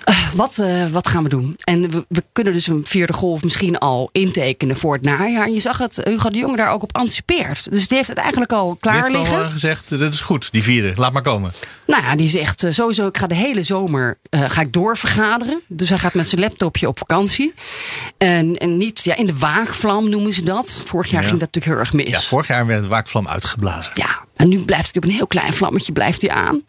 [0.05, 1.53] Eh, wat, eh, wat gaan we doen?
[1.63, 5.45] En we, we kunnen dus een vierde golf misschien al intekenen voor het najaar.
[5.45, 7.71] En je zag het, Hugo de Jonge daar ook op anticipeert.
[7.71, 9.43] Dus die heeft het eigenlijk al Die klaar heeft al liggen.
[9.45, 10.93] eh, gezegd, dat is goed, die vierde.
[10.95, 11.51] Laat maar komen.
[11.87, 15.61] Nou ja, die zegt sowieso, ik ga de hele zomer ga ik doorvergaderen.
[15.67, 17.53] Dus hij gaat met zijn laptopje op vakantie.
[18.17, 20.81] En, en niet ja, in de waagvlam noemen ze dat.
[20.85, 21.27] Vorig jaar Ja.
[21.27, 22.21] ging dat natuurlijk heel erg mis.
[22.21, 23.91] Ja, vorig jaar werd de waakvlam uitgeblazen.
[23.93, 26.63] Ja, en nu blijft hij op een heel klein vlammetje blijft hij aan.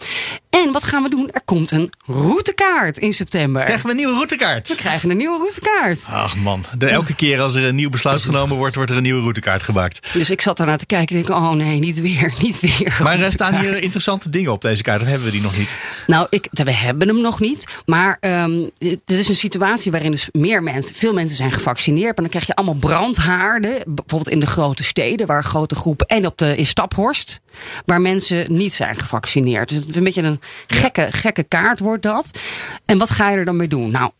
[0.50, 1.30] En wat gaan we doen?
[1.32, 3.64] Er komt een routekaart in september.
[3.64, 4.68] Krijgen we een nieuwe routekaart?
[4.68, 6.06] We krijgen een nieuwe routekaart.
[6.08, 9.02] Ach man, de, elke keer als er een nieuw besluit genomen wordt, wordt er een
[9.02, 10.12] nieuwe routekaart gemaakt.
[10.12, 12.98] Dus ik zat daarnaar te kijken en denk, oh nee, niet weer, niet weer.
[13.02, 15.70] Maar er staan hier interessante dingen op deze kaart, of hebben we die nog niet?
[16.06, 17.82] Nou, ik, we hebben hem nog niet.
[17.86, 22.04] Maar ehm dit is een situatie waarin dus meer mensen, veel mensen zijn gevaccineerd.
[22.04, 23.82] Maar dan krijg je allemaal brandhaarden.
[23.86, 26.06] Bijvoorbeeld in de grote steden, waar grote groepen.
[26.06, 27.40] En op de, in Staphorst,
[27.84, 29.68] waar mensen niet zijn gevaccineerd.
[29.68, 32.40] Dus het is een beetje een gekke, gekke kaart wordt dat.
[32.84, 33.90] En wat ga je er dan mee doen?
[33.90, 34.10] Nou,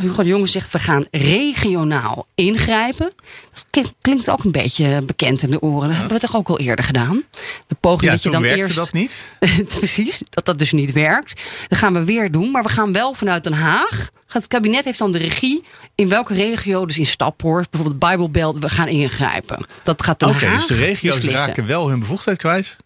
[0.00, 3.12] Hugo de Jonge zegt, we gaan regionaal ingrijpen.
[3.52, 5.88] Dat klink- klinkt ook een beetje bekend in de oren.
[5.88, 7.22] Dat hebben we toch ook al eerder gedaan?
[7.66, 8.76] De poging Ja, dat je dan eerst...
[8.76, 9.22] dat niet.
[9.78, 11.64] Precies, dat dat dus niet werkt.
[11.68, 14.08] Dat gaan we weer doen, maar we gaan wel vanuit Den Haag.
[14.28, 15.64] Het kabinet heeft dan de regie
[15.94, 19.66] in welke regio, dus in Staphorst, bijvoorbeeld Bijbelbelt, we gaan ingrijpen.
[19.82, 21.46] Dat gaat Den Oké, dus de regio's beslissen.
[21.46, 22.76] raken wel hun bevoegdheid kwijt,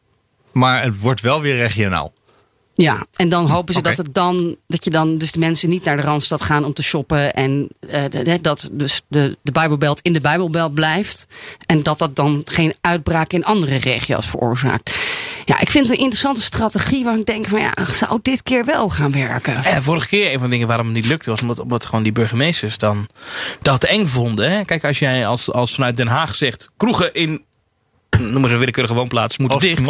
[0.52, 2.12] maar het wordt wel weer regionaal.
[2.82, 5.84] Ja, en dan hopen ze dat, het dan, dat je dan dus de mensen niet
[5.84, 7.32] naar de Randstad gaan om te shoppen.
[7.34, 11.26] En eh, de- dat dus de, de Bijbelbelt in de Bijbelbelt blijft.
[11.66, 14.96] En dat dat dan geen uitbraak in andere regio's veroorzaakt.
[15.44, 18.64] Ja, ik vind het een interessante strategie waar ik denk van ja, zou dit keer
[18.64, 19.62] wel gaan werken?
[19.64, 22.02] Ja, vorige keer een van de dingen waarom het niet lukte was omdat, omdat gewoon
[22.02, 23.08] die burgemeesters dan
[23.62, 24.50] dat eng vonden.
[24.50, 24.64] Hè?
[24.64, 27.46] Kijk, als jij als, als vanuit Den Haag zegt kroegen in
[28.20, 29.80] noem eens een willekeurige woonplaats moeten dicht.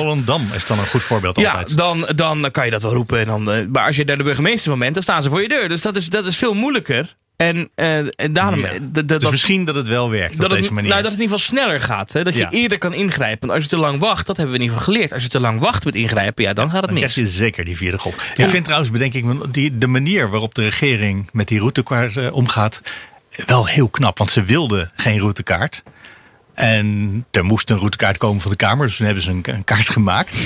[0.55, 1.77] Is dan een goed voorbeeld Ja, altijd.
[1.77, 3.19] dan, dan kan je dat wel roepen.
[3.19, 5.43] En dan, eh, maar als je daar de burgemeester van bent, dan staan ze voor
[5.43, 5.69] je deur.
[5.69, 7.17] Dus dat is, dat is veel moeilijker.
[7.37, 8.61] En, eh, en daarom.
[8.61, 8.67] Ja.
[8.69, 10.91] eh, dat- Dus dat- misschien dat het wel werkt dat op het, deze manier.
[10.91, 12.13] nou, dat het in ieder geval sneller gaat.
[12.13, 12.25] Hè?
[12.25, 12.51] Dat je Ja.
[12.51, 13.41] eerder kan ingrijpen.
[13.41, 15.13] Want als je te lang wacht, dat hebben we in ieder geval geleerd.
[15.13, 17.13] Als je te lang wacht met ingrijpen, ja, dan gaat het Dan mis.
[17.13, 18.33] krijg je zeker die vierde golf.
[18.37, 22.83] Ik vind trouwens, bedenk ik, die, de manier waarop de regering met die routekaart omgaat,
[23.47, 24.19] wel heel knap.
[24.19, 25.83] Want ze wilden geen routekaart.
[26.59, 29.65] En er moest een routekaart komen van de Kamer, dus toen hebben ze een, een
[29.65, 30.37] kaart gemaakt.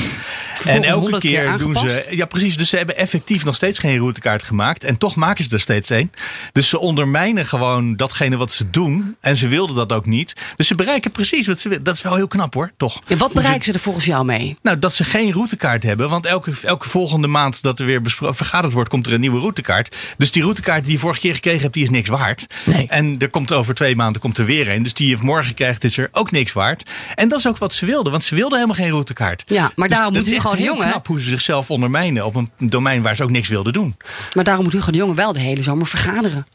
[0.64, 2.06] En elke 100 keer keer doen ze.
[2.10, 2.56] Ja, precies.
[2.56, 4.84] Dus ze hebben effectief nog steeds geen routekaart gemaakt.
[4.84, 6.12] En toch maken ze er steeds een.
[6.52, 9.16] Dus ze ondermijnen gewoon datgene wat ze doen.
[9.20, 10.32] En ze wilden dat ook niet.
[10.56, 11.84] Dus ze bereiken precies wat ze willen.
[11.84, 13.00] Dat is wel heel knap hoor, toch?
[13.06, 14.56] En wat bereiken ze er volgens jou mee?
[14.62, 16.08] Nou, dat ze geen routekaart hebben.
[16.08, 19.96] Want elke, elke volgende maand dat er weer vergaderd wordt, komt er een nieuwe routekaart.
[20.18, 22.46] Dus die routekaart die je vorige keer gekregen hebt, die is niks waard.
[22.64, 22.86] Nee.
[22.88, 24.82] En er komt over twee maanden komt er weer een.
[24.82, 26.90] Dus die je morgen krijgt, is er ook niks waard.
[27.14, 28.12] En dat is ook wat ze wilden.
[28.12, 29.42] Want ze wilden helemaal geen routekaart.
[29.46, 30.90] Ja, maar Dus daarom het moet is Hugo de Jonge.
[30.90, 33.96] knap hoe ze zichzelf ondermijnen op een domein waar ze ook niks wilden doen.
[34.34, 36.46] Maar daarom moet Hugo de Jonge wel de hele zomer vergaderen.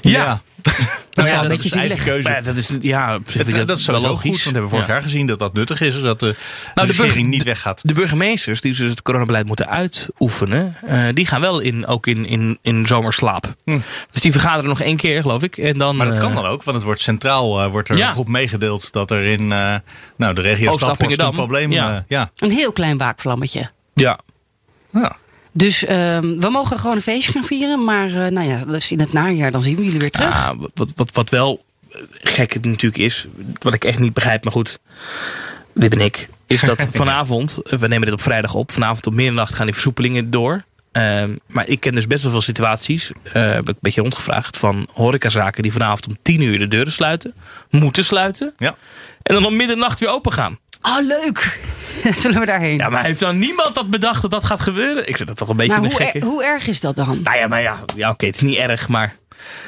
[0.00, 0.40] Ja.
[1.10, 2.04] Dat is Nou wel een beetje zielig.
[2.04, 2.28] keuze.
[2.28, 4.30] Maar ja, dat is, ja, op zich vind ik Het- dat is wel sowieso logisch.
[4.30, 4.92] goed, want we hebben vorig Ja.
[4.92, 6.00] jaar gezien dat dat nuttig is.
[6.00, 6.34] Dat de,
[6.74, 7.80] Nou, de de regering niet weggaat.
[7.82, 12.26] De burgemeesters die dus het coronabeleid moeten uitoefenen, eh, die gaan wel in, ook in,
[12.26, 13.54] in, in zomerslaap.
[14.10, 15.56] Dus die vergaderen nog één keer, geloof ik.
[15.56, 15.96] En dan, Hm.
[15.96, 18.06] Maar dat kan eh, dan ook, want het wordt centraal eh, wordt er Ja.
[18.08, 19.74] een groep meegedeeld dat er in eh,
[20.16, 21.32] nou, de regio Staphorst een Oost-Appingedam.
[21.32, 21.70] probleem
[22.08, 22.30] ja.
[22.36, 23.70] Een heel klein waakvlammetje.
[23.94, 24.18] Ja.
[24.92, 25.16] Ja.
[25.52, 27.84] Dus ehm, we mogen gewoon een feestje gaan vieren.
[27.84, 30.34] Maar eh, nou ja, dus in het najaar dan zien we jullie weer terug.
[30.34, 31.64] Ah, wat, wat, wat wel
[32.10, 33.26] gek het natuurlijk is,
[33.58, 34.78] wat ik echt niet begrijp, maar goed,
[35.72, 39.54] Wip en ik, is dat vanavond, we nemen dit op vrijdag op, vanavond op middernacht
[39.54, 40.64] gaan die versoepelingen door.
[40.92, 44.56] Ehm, maar ik ken dus best wel veel situaties, eh, heb ik een beetje rondgevraagd,
[44.56, 47.34] van horecazaken die vanavond om 10 uur de deuren sluiten,
[47.70, 48.52] moeten sluiten.
[48.56, 48.76] Ja.
[49.22, 50.58] En dan om middernacht weer open gaan.
[50.82, 51.58] Oh, leuk!
[52.20, 52.76] Zullen we daarheen?
[52.76, 55.08] Ja, maar heeft dan niemand dat bedacht dat dat gaat gebeuren?
[55.08, 56.18] Ik vind dat toch een beetje maar een hoe, gekke.
[56.18, 57.20] er- hoe erg is dat dan?
[57.22, 59.16] Nou ja, maar ja, ja oké, het is niet erg, maar...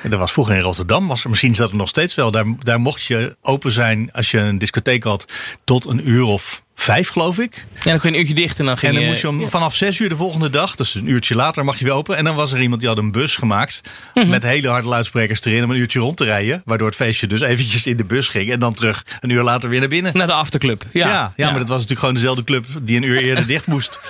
[0.03, 1.09] En dat was vroeger in Rotterdam.
[1.09, 2.31] Was er, misschien is dat er nog steeds wel.
[2.31, 5.33] Daar, daar mocht je open zijn als je een discotheek had
[5.65, 7.65] tot een uur of vijf, geloof ik.
[7.75, 9.11] Ja, dan ging je een uurtje dicht en dan ging En dan je...
[9.11, 11.85] moest je om, vanaf zes uur de volgende dag, dus een uurtje later, mag je
[11.85, 12.17] weer open.
[12.17, 13.81] En dan was er iemand die had een bus gemaakt.
[14.15, 14.29] Mhm.
[14.29, 16.63] Met hele harde luidsprekers erin om een uurtje rond te rijden.
[16.65, 18.51] Waardoor het feestje dus eventjes in de bus ging.
[18.53, 20.13] En dan terug een uur later weer naar binnen.
[20.17, 20.85] Naar de afterclub.
[20.93, 23.67] Ja, Ja, ja, maar dat was natuurlijk gewoon dezelfde club die een uur eerder dicht
[23.67, 24.01] moest.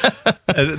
[0.44, 0.76] Eh, de-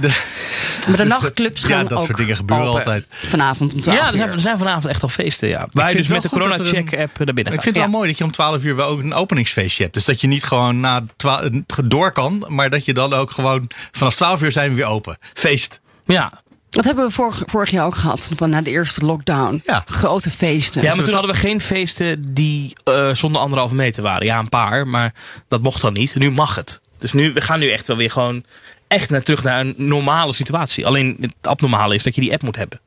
[0.88, 3.06] Maar de dus nachtclubs gaan Ja, dat ook soort dingen gebeuren open altijd.
[3.10, 5.68] Vanavond om 12 Ja, er zijn, er zijn vanavond echt al feesten, ja.
[5.72, 7.54] Waar je vind dus het met de wel goed dat er een- corona-check-app naar binnen
[7.54, 9.96] Ik vind het wel mooi dat je om 12 uur wel ook een openingsfeestje hebt.
[9.96, 11.50] Dus dat je niet gewoon na twa-
[11.90, 15.18] door kan, maar dat je dan ook gewoon vanaf 12 uur zijn we weer open.
[15.34, 15.82] Feest.
[16.06, 16.42] Ja.
[16.70, 19.62] Dat hebben we vorig, vorig jaar ook gehad, van na de eerste lockdown.
[19.66, 19.84] Ja.
[19.88, 20.82] Grote feesten.
[20.82, 24.26] Ja, maar toen hadden we geen feesten die eh, zonder anderhalve meter waren.
[24.26, 25.14] Ja, een paar, maar
[25.48, 26.16] dat mocht dan niet.
[26.16, 26.82] Nu mag het.
[27.00, 28.44] Dus nu, we gaan nu echt wel weer gewoon
[28.88, 30.86] echt naar, terug naar een normale situatie.
[30.86, 32.80] Alleen het abnormale is dat je die app moet hebben.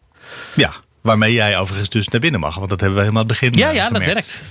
[0.54, 0.72] Ja,
[1.02, 2.54] waarmee jij overigens dus naar binnen mag.
[2.54, 4.12] Want dat hebben we helemaal het begin Ja, eh, ja, dat gemerkt.
[4.14, 4.42] werkt.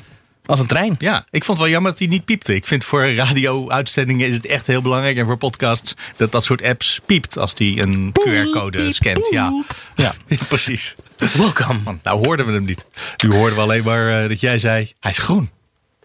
[0.45, 0.95] Als een trein.
[0.97, 2.55] Ja, ik vond het wel jammer dat hij niet piepte.
[2.55, 5.17] Ik vind voor radio-uitzendingen is het echt heel belangrijk.
[5.17, 9.27] En voor podcasts dat dat soort apps piept als die een QR-code scant.
[9.31, 9.53] Ja.
[9.95, 10.13] Ja.
[10.47, 10.95] precies.
[11.33, 11.81] Welkom.
[11.83, 12.85] Man, nou hoorden we hem niet.
[13.23, 15.49] Nu hoorden we alleen maar eh, dat jij zei, hij is groen.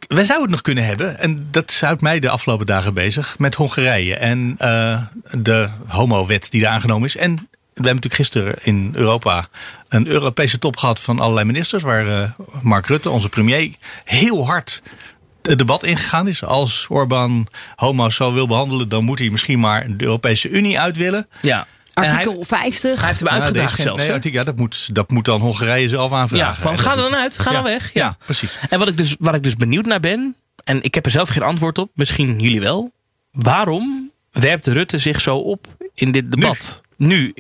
[0.08, 3.54] Wij zouden het nog kunnen hebben, en dat houdt mij de afgelopen dagen bezig, met
[3.54, 5.02] Hongarije en eh,
[5.38, 7.16] de homo-wet die er aangenomen is.
[7.16, 7.48] En
[7.88, 9.46] hebben natuurlijk gisteren in Europa
[9.88, 12.30] een Europese top gehad van allerlei ministers, waar eh,
[12.62, 13.70] Mark Rutte, onze premier,
[14.04, 14.82] heel hard
[15.42, 16.44] het debat ingegaan is.
[16.44, 20.96] Als Orbán homo's zo wil behandelen, dan moet hij misschien maar de Europese Unie uit
[20.96, 21.28] willen.
[21.42, 21.66] Ja.
[21.94, 22.98] Hij- Artikel 50.
[22.98, 23.98] Hij heeft hem Ja, uitgedaagd deze- zelfs.
[23.98, 24.14] nee, hè?
[24.14, 26.46] artikel- ja, dat, moet, dat moet dan Hongarije zelf aanvragen.
[26.46, 27.92] Ja, van ga er dan uit, ga Ja, dan weg.
[27.94, 28.04] Ja.
[28.04, 28.56] ja, precies.
[28.70, 31.28] En wat ik dus, waar ik dus benieuwd naar ben, en ik heb er zelf
[31.28, 32.92] geen antwoord op, misschien jullie wel.
[33.32, 36.80] Waarom werpt Rutte zich zo op in dit debat?
[36.96, 37.34] Nu.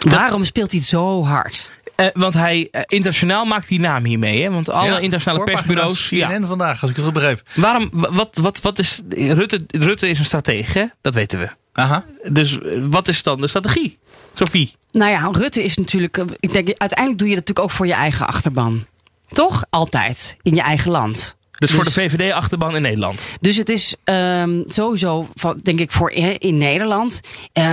[0.00, 1.70] Waarom speelt hij het zo hard?
[1.96, 4.50] Eh, want hij, eh, internationaal maakt die naam hiermee, hè?
[4.50, 6.08] Want alle Ja, internationale persbureaus.
[6.08, 6.28] Ja.
[6.28, 7.42] CNN vandaag, als ik het goed begreep.
[7.54, 9.00] Waarom, wa- wat, wat, wat is.
[9.08, 11.48] Rutte, Rutte is een stratege, dat weten we.
[11.72, 12.04] Aha.
[12.28, 13.98] Dus eh, wat is dan de strategie?
[14.32, 14.74] Sophie.
[14.92, 16.24] Nou ja, Rutte is natuurlijk.
[16.40, 18.86] Ik denk, uiteindelijk doe je dat natuurlijk ook voor je eigen achterban.
[19.28, 19.64] Toch?
[19.70, 20.36] Altijd.
[20.42, 21.36] In je eigen land.
[21.58, 23.26] Dus, voor de VVD-achterban in Nederland.
[23.40, 25.28] Dus het is ehm, sowieso,
[25.62, 27.20] denk ik, voor in, in Nederland.
[27.52, 27.72] eh,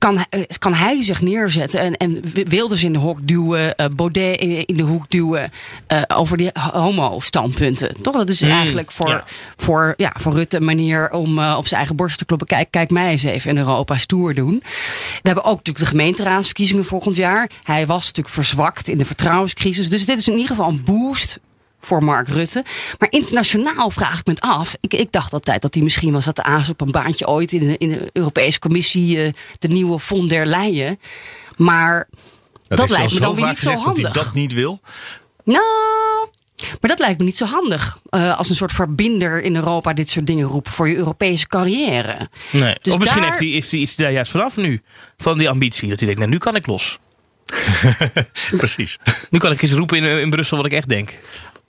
[0.00, 3.86] kan, hij- eh, kan hij zich neerzetten en, en Wilders in de hok duwen, eh,
[3.96, 5.50] Baudet in, in de hoek duwen
[5.86, 8.02] eh, over die homo-standpunten.
[8.02, 8.14] Toch?
[8.16, 9.24] Dat is Hmm, eigenlijk voor, ja.
[9.56, 12.46] voor, ja, voor Rutte een manier om op zijn eigen borst te kloppen.
[12.46, 14.58] Kijk, kijk mij eens even in Europa stoer doen.
[14.62, 17.50] We hebben ook natuurlijk de gemeenteraadsverkiezingen volgend jaar.
[17.62, 19.88] Hij was natuurlijk verzwakt in de vertrouwenscrisis.
[19.90, 21.38] Dus dit is in ieder geval een boost
[21.80, 22.64] voor Mark Rutte.
[22.98, 24.74] Maar internationaal vraag ik me het af.
[24.80, 27.52] Ik, ik dacht altijd dat hij misschien was dat de aas op een baantje ooit
[27.52, 31.00] in de, in de Europese Commissie, eh, de nieuwe von der Leyen.
[31.56, 32.08] Maar
[32.68, 34.22] dat, heeft lijkt me dan weer niet zo gezegd dat hij handig.
[34.24, 34.80] dat niet wil.
[35.44, 36.28] Nou,
[36.80, 37.98] maar dat lijkt me niet zo handig.
[38.10, 42.28] eh, als een soort verbinder in Europa dit soort dingen roepen voor je Europese carrière.
[42.50, 42.74] Nee.
[42.82, 44.82] Dus of misschien daar- heeft hij, is, hij, is hij daar juist vanaf nu.
[45.16, 45.88] Van die ambitie.
[45.88, 46.98] Dat hij denkt, nou nu kan ik los.
[48.56, 48.98] Precies.
[49.30, 51.18] Nu kan ik eens roepen in, in Brussel wat ik echt denk.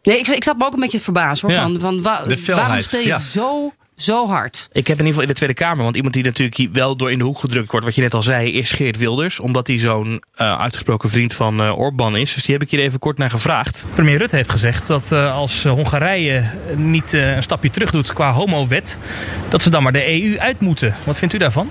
[0.04, 1.58] Nee, ik, ik zat me ook een beetje te verbazen hoor.
[1.58, 1.64] Ja.
[1.64, 3.14] Van, van wa- De felheid, waarom speel je ja.
[3.14, 4.68] het zo, zo hard?
[4.72, 6.96] Ik heb in ieder geval in de Tweede Kamer, want iemand die natuurlijk hier wel
[6.96, 9.40] door in de hoek gedrukt wordt, wat je net al zei, is Geert Wilders.
[9.40, 12.34] Omdat hij zo'n eh, uitgesproken vriend van eh Orbán is.
[12.34, 13.88] Dus die heb ik hier even kort naar gevraagd.
[13.94, 16.44] Premier Rutte heeft gezegd dat eh, als Hongarije
[16.76, 18.98] niet eh, een stapje terug doet qua homowet,
[19.50, 20.96] dat ze dan maar de EU uit moeten.
[21.04, 21.70] Wat vindt u daarvan?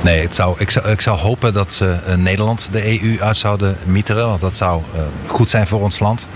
[0.00, 3.76] Nee, zou, ik, zou, ik zou hopen dat ze eh, Nederland de EU uit zouden
[3.84, 4.28] mieteren.
[4.28, 6.26] Want dat zou eh, goed zijn voor ons land.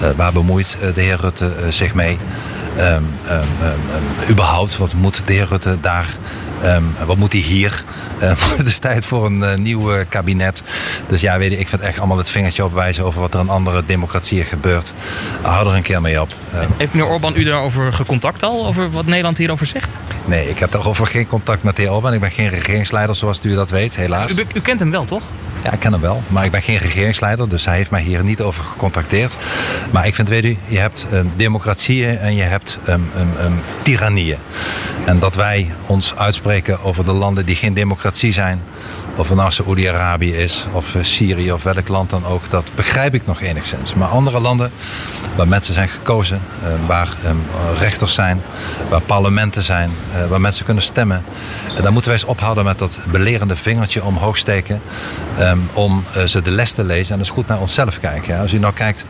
[0.00, 2.18] Eh, waar bemoeit de heer Rutte zich mee?
[2.76, 6.16] Ehm, ehm, ehm, überhaupt, wat moet de heer Rutte daar?
[6.62, 7.84] Ehm, wat moet hij hier?
[8.18, 10.62] Ehm, het is tijd voor een eh, nieuw eh, kabinet.
[11.08, 13.48] Dus ja, weet je, ik vind echt allemaal het vingertje opwijzen over wat er in
[13.48, 14.92] andere democratieën gebeurt.
[15.40, 16.28] Hou er een keer mee op.
[16.52, 18.66] Ehm, Heeft meneer Orbán u daarover gecontact al?
[18.66, 19.98] Over wat Nederland hierover zegt?
[20.24, 22.12] nee, ik heb daarover geen contact met de heer Orbán.
[22.14, 24.30] Ik ben geen regeringsleider zoals u dat weet, helaas.
[24.32, 25.22] U, u kent hem wel, toch?
[25.62, 26.22] Ja, ik ken hem wel.
[26.28, 29.36] Maar ik ben geen regeringsleider, dus hij heeft mij hier niet over gecontacteerd.
[29.92, 33.00] Maar ik vind, weet u, je hebt ehm, democratieën en je hebt ehm,
[33.38, 33.52] ehm,
[33.82, 34.38] tirannieën.
[35.04, 38.62] En dat wij ons uitspreken over de landen die geen democratie zijn,
[39.20, 42.50] Of het nou Saoedi-Arabië is, of eh, Syrië, of welk land dan ook.
[42.50, 43.94] Dat begrijp ik nog enigszins.
[43.94, 44.70] Maar andere landen
[45.36, 47.30] waar mensen zijn gekozen, eh, waar eh,
[47.78, 48.42] rechters zijn,
[48.88, 49.90] waar parlementen zijn,
[50.28, 51.24] waar mensen kunnen stemmen.
[51.76, 54.82] En daar moeten wij eens ophouden met dat belerende vingertje omhoog steken.
[55.38, 58.38] ehm, om ze de les te lezen en dus goed naar onszelf kijken.
[58.38, 59.04] Als u nou kijkt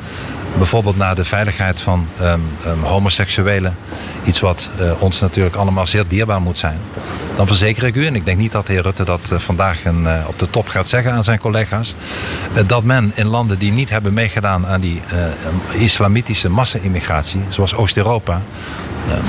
[0.56, 3.76] bijvoorbeeld naar de veiligheid van ehm, ehm, homoseksuelen.
[4.24, 6.78] Iets wat ons natuurlijk allemaal zeer dierbaar moet zijn.
[7.36, 9.99] Dan verzeker ik u, en ik denk niet dat de heer Rutte dat vandaag een,
[10.06, 11.94] eh, op de top gaat zeggen aan zijn collega's.
[12.54, 17.74] eh, dat men in landen die niet hebben meegedaan aan die eh, islamitische massa-immigratie, zoals
[17.74, 18.40] Oost-Europa.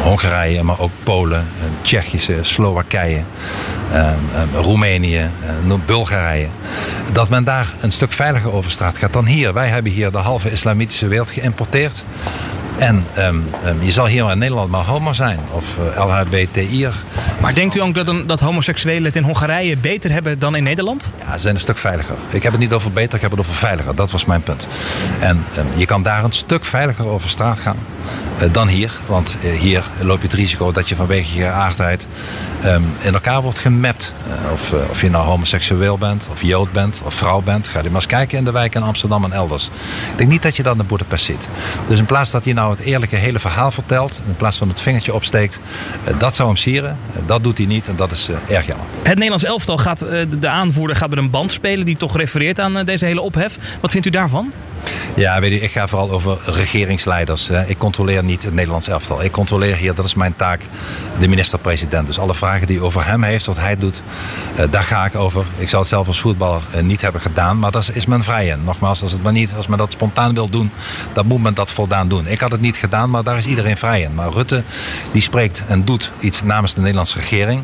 [0.02, 1.46] Hongarije, maar ook Polen,
[1.82, 3.24] Tsjechische, Slowakije,
[4.54, 5.30] Roemenië,
[5.86, 6.48] Bulgarije.
[7.12, 9.54] Dat men daar een stuk veiliger over straat gaat dan hier.
[9.54, 12.04] Wij hebben hier de halve islamitische wereld geïmporteerd.
[12.78, 16.94] En ehm, ehm, je zal hier in Nederland maar homo zijn of eh, LHBTI'er.
[17.42, 20.64] Maar denkt u ook dat, een, dat homoseksuelen het in Hongarije beter hebben dan in
[20.64, 21.14] Nederland?
[21.26, 22.16] Ja, ze zijn een stuk veiliger.
[22.30, 23.96] Ik heb het niet over beter, ik heb het over veiliger.
[23.96, 24.68] Dat was mijn punt.
[25.20, 27.78] En ehm, je kan daar een stuk veiliger over straat gaan
[28.52, 28.92] dan hier.
[29.06, 32.08] Want eh, hier loop je het risico dat je vanwege je geaardheid
[32.64, 34.14] ehm, in elkaar wordt gemapt.
[34.28, 37.68] Eh, of, eh, of je nou homoseksueel bent, of jood bent, of vrouw bent.
[37.68, 39.66] Ga je maar eens kijken in de wijk in Amsterdam en elders.
[40.12, 41.48] Ik denk niet dat je dat in Boedapest ziet.
[41.88, 44.82] Dus in plaats dat hij nou het eerlijke hele verhaal vertelt, in plaats van het
[44.82, 45.60] vingertje opsteekt,
[46.04, 46.98] eh, dat zou hem sieren.
[47.16, 48.86] Eh, dat doet hij niet en dat is eh, erg jammer.
[49.04, 52.18] Het Nederlands elftal gaat, eh, de- de aanvoerder gaat met een band spelen die toch
[52.18, 53.58] refereert aan eh, deze hele ophef.
[53.82, 54.52] Wat vindt u daarvan?
[55.16, 57.50] Ja, weet u, ik ga vooral over regeringsleiders.
[57.68, 59.24] Ik controleer niet het Nederlands elftal.
[59.24, 60.62] Ik controleer hier, dat is mijn taak,
[61.20, 62.08] de minister-president.
[62.08, 64.02] Dus alle vragen die over hem heeft, wat hij doet,
[64.56, 65.46] eh, daar ga ik over.
[65.58, 68.48] Ik zal het zelf als voetballer eh, niet hebben gedaan, maar dat is, men vrij
[68.48, 68.64] in.
[68.64, 70.72] Nogmaals, als, het maar niet, als men dat spontaan wil doen,
[71.14, 72.28] dan moet men dat voldaan doen.
[72.28, 74.16] Ik had het niet gedaan, maar daar is iedereen vrij in.
[74.16, 74.64] Maar Rutte,
[75.12, 77.64] die spreekt en doet iets namens de Nederlandse regering.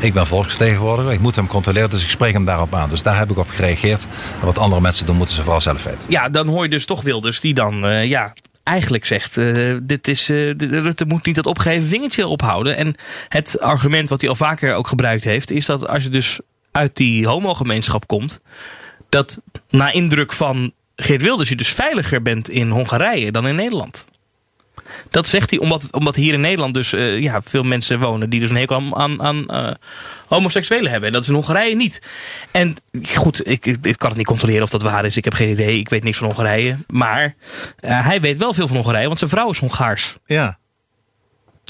[0.00, 2.88] Ik ben volksvertegenwoordiger, ik moet hem controleren, dus ik spreek hem daarop aan.
[2.88, 4.06] Dus daar heb ik op gereageerd.
[4.40, 6.08] En wat andere mensen doen, moeten ze vooral zelf weten.
[6.08, 8.32] Ja, dan hoor je dus toch Wilders die dan eh, ja,
[8.70, 9.36] eigenlijk zegt...
[9.38, 12.76] eh, dit is, de- Rutte moet niet dat opgeheven vingertje ophouden.
[12.76, 12.94] En
[13.28, 15.50] het argument wat hij al vaker ook gebruikt heeft...
[15.50, 16.40] is dat als je dus
[16.72, 18.40] uit die homogemeenschap komt...
[19.08, 24.04] dat na indruk van Geert Wilders je dus veiliger bent in Hongarije dan in Nederland.
[25.10, 28.40] Dat zegt hij omdat, omdat hier in Nederland dus eh, ja, veel mensen wonen die
[28.40, 29.70] dus een hekel aan, aan, eh,
[30.26, 31.08] homoseksuelen hebben.
[31.08, 32.08] En dat is in Hongarije niet.
[32.50, 32.76] En
[33.14, 35.16] goed, ik, ik, ik kan het niet controleren of dat waar is.
[35.16, 35.78] Ik heb geen idee.
[35.78, 36.76] Ik weet niks van Hongarije.
[36.86, 37.34] Maar
[37.78, 40.16] eh, hij weet wel veel van Hongarije, want zijn vrouw is Hongaars.
[40.26, 40.58] Ja.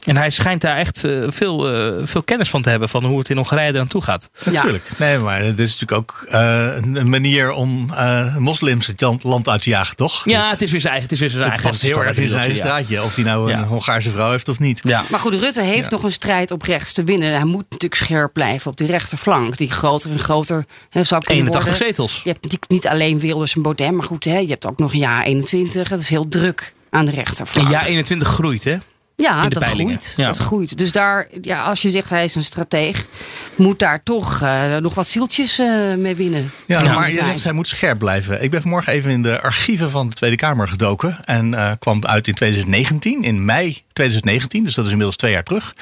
[0.04, 3.18] En hij schijnt daar echt eh, veel, eh, veel kennis van te hebben van hoe
[3.18, 4.30] het in Hongarije eraan toe gaat.
[4.44, 4.90] Natuurlijk.
[4.98, 9.62] Nee, maar het is natuurlijk ook eh, een manier om eh, moslims het land- uit
[9.62, 10.24] te jagen, toch?
[10.24, 12.28] Ja, het is weer zijn eigen, het is weer zijn Het eigen heel erg in
[12.28, 12.60] zijn eigen Ja.
[12.62, 13.02] straatje.
[13.02, 13.64] Of die nou een Ja.
[13.66, 14.80] Hongaarse vrouw heeft of niet.
[14.82, 15.02] Ja.
[15.10, 15.96] Maar goed, Rutte heeft Ja.
[15.96, 17.32] nog een strijd op rechts te winnen.
[17.32, 19.56] Hij moet natuurlijk scherp blijven op die rechterflank.
[19.56, 21.86] Die groter en groter hè, zou kunnen 81 worden.
[21.86, 22.20] zetels.
[22.24, 23.90] Je hebt natuurlijk niet alleen Wilders en Baudet.
[23.92, 25.88] Maar goed, hè, je hebt ook nog een jaar 21.
[25.88, 27.66] Het is heel druk aan de rechterflank.
[27.66, 28.76] En jaar 21 groeit, hè?
[29.20, 29.86] Ja, in de dat peilingen.
[29.98, 30.14] groeit.
[30.16, 30.24] Ja.
[30.24, 30.78] dat groeit.
[30.78, 33.06] Dus daar, ja, als je zegt hij is een strateeg,
[33.54, 36.50] moet daar toch eh, nog wat zieltjes eh, mee winnen.
[36.66, 36.94] Ja, Ja.
[36.94, 38.42] maar je zegt hij moet scherp blijven.
[38.42, 41.24] Ik ben vanmorgen even in de archieven van de Tweede Kamer gedoken.
[41.24, 44.64] En eh, kwam uit in 2019, in mei 2019.
[44.64, 45.74] Dus dat is inmiddels twee jaar terug.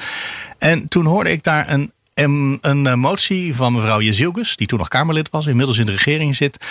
[0.57, 4.87] En toen hoorde ik daar een, een, een motie van mevrouw Jezielgus, die toen nog
[4.87, 6.65] Kamerlid was, inmiddels in de regering zit.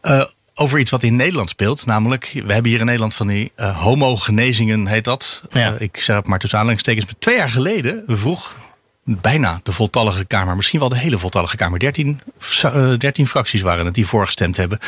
[0.00, 0.22] eh,
[0.60, 1.86] over iets wat in Nederland speelt.
[1.86, 5.42] Namelijk, we hebben hier in Nederland van die eh homogenezingen, heet dat.
[5.50, 5.74] Ja.
[5.74, 7.04] Eh, ik zeg het maar tussen aanhalingstekens.
[7.04, 8.56] Maar Twee jaar geleden vroeg
[9.04, 12.20] bijna de voltallige Kamer, misschien wel de hele voltallige Kamer, 13,
[12.62, 14.78] eh, 13 fracties waren het die voorgestemd hebben.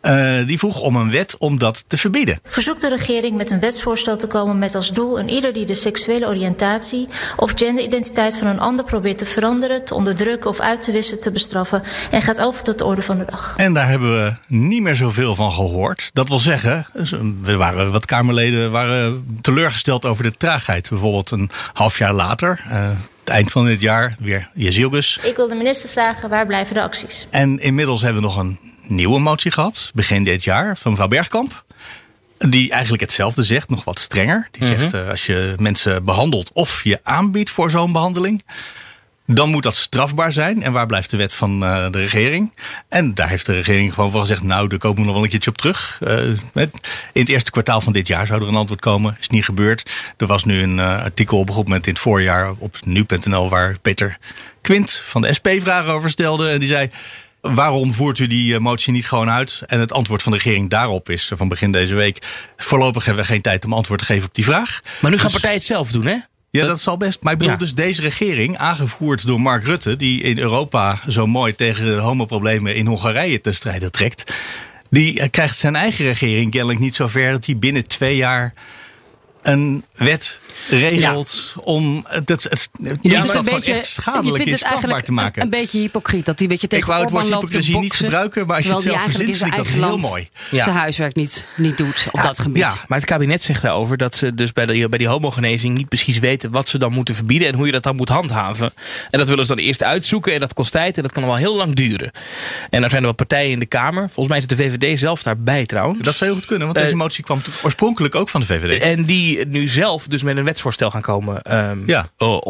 [0.00, 2.38] Eh, die vroeg om een wet om dat te verbieden.
[2.42, 5.74] Verzoekt de regering met een wetsvoorstel te komen met als doel een ieder die de
[5.74, 10.92] seksuele oriëntatie of genderidentiteit van een ander probeert te veranderen, te onderdrukken of uit te
[10.92, 13.54] wissen te bestraffen en gaat over tot de orde van de dag.
[13.56, 16.10] En daar hebben we niet meer zoveel van gehoord.
[16.12, 16.86] Dat wil zeggen,
[17.42, 20.88] we waren, wat Kamerleden waren teleurgesteld over de traagheid.
[20.88, 22.88] Bijvoorbeeld een half jaar later, eh,
[23.20, 25.18] het eind van dit jaar, weer Jezielgus.
[25.22, 27.26] Ik wil de minister vragen waar blijven de acties?
[27.30, 28.58] En inmiddels hebben we nog een
[28.90, 31.64] nieuwe motie gehad, begin dit jaar, van mevrouw Bergkamp.
[32.48, 34.48] Die eigenlijk hetzelfde zegt, nog wat strenger.
[34.50, 38.42] Die zegt, eh, als je mensen behandelt of je aanbiedt voor zo'n behandeling...
[39.26, 40.62] dan moet dat strafbaar zijn.
[40.62, 42.54] En waar blijft de wet van eh, de regering?
[42.88, 44.42] En daar heeft de regering gewoon van gezegd...
[44.42, 45.98] nou, daar komen we nog wel een keertje op terug.
[46.02, 46.26] Eh,
[47.12, 49.16] in het eerste kwartaal van dit jaar zou er een antwoord komen.
[49.20, 49.90] Is niet gebeurd.
[50.16, 53.48] Er was nu een artikel op een gegeven moment in het voorjaar op nu.nl...
[53.48, 54.18] waar Peter
[54.62, 56.48] Quint van de SP vragen over stelde.
[56.48, 56.90] En die zei...
[57.40, 59.62] Waarom voert u die eh, motie niet gewoon uit?
[59.66, 62.18] En het antwoord van de regering daarop is eh, van begin deze week.
[62.56, 64.80] Voorlopig hebben we geen tijd om antwoord te geven op die vraag.
[65.00, 66.16] Maar nu gaan Dus- partijen het zelf doen, hè?
[66.50, 67.22] Ja, dat zal best.
[67.22, 67.58] Maar ik bedoel, Ja.
[67.58, 72.74] dus deze regering, aangevoerd door Mark Rutte, die in Europa zo mooi tegen de homoproblemen
[72.74, 74.32] in Hongarije te strijden trekt,
[74.90, 78.54] die eh, krijgt zijn eigen regering kennelijk niet zo ver dat hij binnen twee jaar
[79.42, 85.12] een wet regelt om het, het, gewoon een beetje, echt schadelijk is strafbaar eigenlijk te
[85.12, 85.42] maken.
[85.42, 87.94] Een, een beetje hypocriet dat hij weet je Ik tegen wou het woord hypocrisie niet
[87.94, 90.28] gebruiken, maar als je het zelf verzint, in vind ik dat heel mooi.
[90.50, 90.62] Ja.
[90.64, 92.56] Zijn huiswerk niet, niet doet op dat gebied.
[92.56, 95.88] Ja, maar het kabinet zegt daarover dat ze dus bij, de, bij die homogenezing niet
[95.88, 98.72] precies weten wat ze dan moeten verbieden en hoe je dat dan moet handhaven.
[99.10, 101.36] En dat willen ze dan eerst uitzoeken en dat kost tijd en dat kan wel
[101.36, 102.10] heel lang duren.
[102.70, 104.02] En er zijn er wat partijen in de Kamer.
[104.02, 106.00] Volgens mij is het de VVD zelf daarbij trouwens.
[106.00, 108.80] Dat zou heel goed kunnen, want Eh, deze motie kwam oorspronkelijk ook van de VVD.
[108.82, 112.06] En die nu zelf dus met een wetsvoorstel gaan komen ehm, Ja.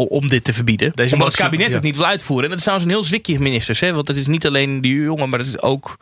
[0.09, 0.93] om dit te verbieden.
[0.95, 1.75] Deze Omdat het kabinet ja.
[1.75, 2.45] het niet wil uitvoeren.
[2.45, 3.81] En dat is trouwens een heel zwikje ministers.
[3.81, 3.93] Hè?
[3.93, 5.97] Want het is niet alleen die jongen, maar het is ook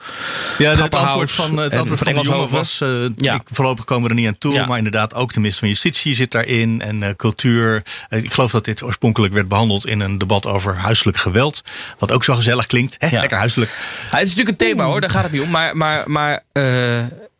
[0.58, 2.80] Ja, het antwoord van, het antwoord van, de jongen was...
[2.80, 3.34] eh, Ja.
[3.34, 4.66] ik, voorlopig komen we er niet aan toe.
[4.66, 6.80] Maar inderdaad, ook de minister van Justitie zit daarin.
[6.80, 7.82] En eh, cultuur.
[8.08, 11.62] Eh, ik geloof dat dit oorspronkelijk werd behandeld in een debat over huiselijk geweld.
[11.98, 12.94] Wat ook zo gezellig klinkt.
[12.98, 13.08] Hè?
[13.18, 13.70] Lekker huiselijk.
[14.02, 15.50] Het is natuurlijk een thema hoor, daar gaat het niet om.
[15.50, 16.42] Maar, maar, maar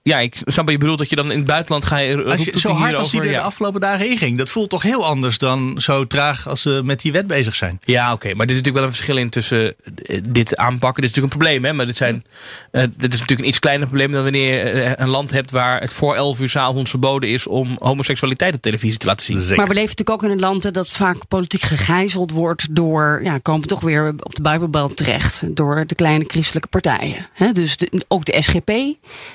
[0.08, 2.44] ja, ik snap wat je bedoelt dat je dan in het buitenland ga je Als
[2.44, 4.38] je, roept zo hij hard als die er de afgelopen dagen inging.
[4.38, 7.80] Dat voelt toch heel anders dan zo traag als ze met die wet bezig zijn.
[7.84, 8.34] Ja, oké.
[8.34, 9.74] Maar er is natuurlijk wel een verschil in tussen
[10.06, 11.02] eh, dit aanpakken.
[11.02, 11.72] Dit is natuurlijk een probleem, hè.
[11.72, 12.24] Maar dit, zijn,
[12.70, 15.50] eh, dit is natuurlijk een iets kleiner probleem dan wanneer je eh, een land hebt
[15.50, 19.38] waar het voor 11 uur s'avonds verboden is om homoseksualiteit op televisie te laten zien.
[19.38, 19.56] Zeker.
[19.56, 23.38] Maar we leven natuurlijk ook in een land dat vaak politiek gegijzeld wordt door, ja,
[23.38, 27.26] komen we toch weer op de Bijbelbel terecht, door de kleine christelijke partijen.
[27.32, 28.72] Hè, dus de- ook de SGP,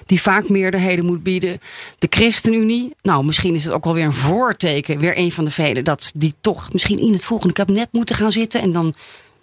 [0.05, 1.59] die vaak meerderheden moet bieden.
[1.99, 5.51] De ChristenUnie, nou misschien is het ook wel weer een voorteken, weer een van de
[5.51, 8.61] velen, dat die toch misschien in het volgende kabinet moeten gaan zitten.
[8.61, 8.93] En dan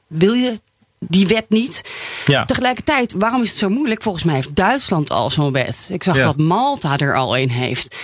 [0.06, 0.60] wil je
[1.08, 1.90] die wet niet.
[2.26, 2.44] Ja.
[2.44, 4.02] Tegelijkertijd, waarom is het zo moeilijk?
[4.02, 5.88] Volgens mij heeft Duitsland al zo'n wet.
[5.92, 6.24] Ik zag Ja.
[6.24, 7.96] dat Malta er al een heeft.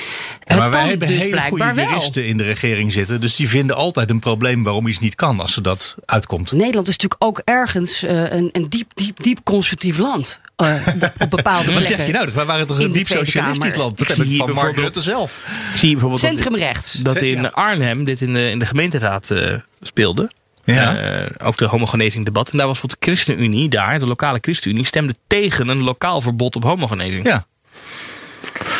[0.44, 1.84] Ja, het maar wij kan hebben dus hele goede wel.
[1.88, 3.20] juristen in de regering zitten.
[3.20, 6.52] Dus die vinden altijd een probleem waarom iets niet kan als ze dat uitkomt.
[6.52, 10.40] Nederland is natuurlijk ook ergens eh, een, een diep, diep, diep conservatief land.
[10.56, 11.96] eh, op, op bepaalde Wat plekken.
[11.96, 12.28] zeg je nou?
[12.34, 13.78] Wij waren toch een diep socialistisch Kamer.
[13.78, 13.98] land?
[13.98, 15.42] Dat Ik heb ik zie van hier Mark bijvoorbeeld- Rutte zelf.
[15.72, 16.92] Ik zie bijvoorbeeld dat- Centrumrechts.
[16.92, 17.48] dat in Ja.
[17.48, 20.30] Arnhem dit in de, in de gemeenteraad eh, speelde.
[20.74, 20.96] Ja.
[20.96, 22.50] Eh, ook de homogenezing debat.
[22.50, 26.56] En daar was bijvoorbeeld de ChristenUnie, daar, de lokale ChristenUnie, stemde tegen een lokaal verbod
[26.56, 27.26] op homogenezing.
[27.26, 27.46] Ja.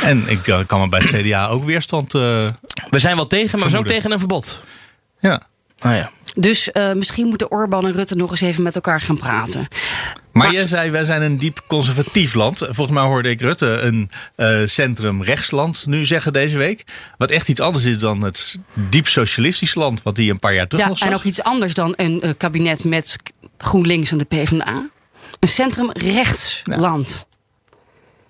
[0.03, 2.14] En ik eh, kan me bij het CDA ook weerstand...
[2.14, 2.20] eh,
[2.91, 4.62] We zijn wel tegen, maar we zijn ook tegen een verbod.
[5.20, 5.43] ja.
[5.78, 6.11] Ah ja.
[6.39, 9.61] Dus eh, misschien moeten Orbán en Rutte nog eens even met elkaar gaan praten.
[10.32, 12.59] Maar, Maar- jij zei, wij zijn een diep conservatief land.
[12.59, 16.84] Volgens mij hoorde ik Rutte een eh centrum-rechtsland nu zeggen deze week.
[17.16, 20.03] Wat echt iets anders is dan het diep socialistisch land.
[20.03, 21.09] Wat hij een paar jaar terug Ja, nog zag.
[21.09, 23.16] en ook iets anders dan een eh, kabinet met
[23.59, 24.89] GroenLinks en de PvdA.
[25.41, 27.26] Een centrum-rechtsland.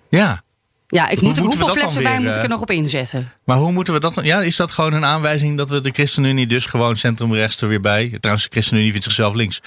[0.09, 0.17] Ja.
[0.19, 0.41] Ja,
[0.87, 3.31] ik Hoe moet, hoeveel flessen wijn weer, moet ik er eh, nog op inzetten?
[3.43, 4.23] Maar hoe moeten we dat dan?
[4.25, 7.81] Ja, is dat gewoon een aanwijzing dat we de ChristenUnie dus gewoon centrum-rechts er weer
[7.81, 8.17] bij?
[8.19, 9.61] Trouwens, de ChristenUnie vindt zichzelf links.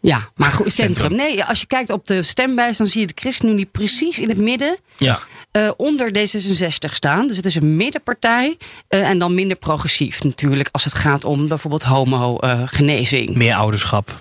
[0.00, 1.14] Ja, maar goed, centrum.
[1.14, 4.38] Nee, als je kijkt op de stemwijs, dan zie je de ChristenUnie precies in het
[4.38, 4.78] midden.
[4.96, 5.18] Ja.
[5.50, 7.26] eh, onder D66 staan.
[7.28, 8.56] Dus het is een middenpartij.
[8.88, 10.68] eh, en dan minder progressief natuurlijk.
[10.72, 13.34] Als het gaat om bijvoorbeeld homo-genezing.
[13.36, 14.20] Meer ouderschap,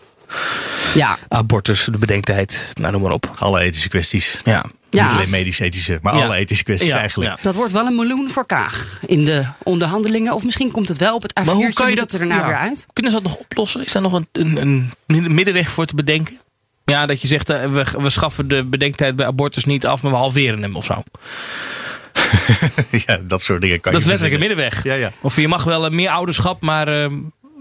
[0.94, 3.34] ja, abortus, de bedenktijd, nou noem maar op.
[3.38, 4.40] Alle ethische kwesties.
[4.44, 4.64] Ja.
[4.90, 5.08] Ja.
[5.08, 6.24] Niet alleen medisch-ethische, maar Ja.
[6.24, 7.32] alle ethische kwesties Ja, eigenlijk.
[7.32, 7.38] ja.
[7.42, 10.34] dat wordt wel een miljoen voor Kaag in de onderhandelingen.
[10.34, 11.46] Of misschien komt het wel op het A4'tje.
[11.46, 12.48] Maar hoe kan je dat het er nou ja.
[12.48, 12.86] weer uit?
[12.94, 13.86] Kunnen ze dat nog oplossen?
[13.86, 16.38] Is daar nog een, een, een middenweg voor te bedenken?
[16.86, 20.12] Ja, dat je zegt, eh, we, we schaffen de bedenktijd bij abortus niet af, maar
[20.12, 21.04] we halveren hem of zo.
[23.06, 24.84] ja, dat soort dingen kan dat is je letterlijk een middenweg.
[24.84, 25.12] Ja, ja.
[25.22, 27.12] Of je mag wel eh, meer ouderschap, maar eh,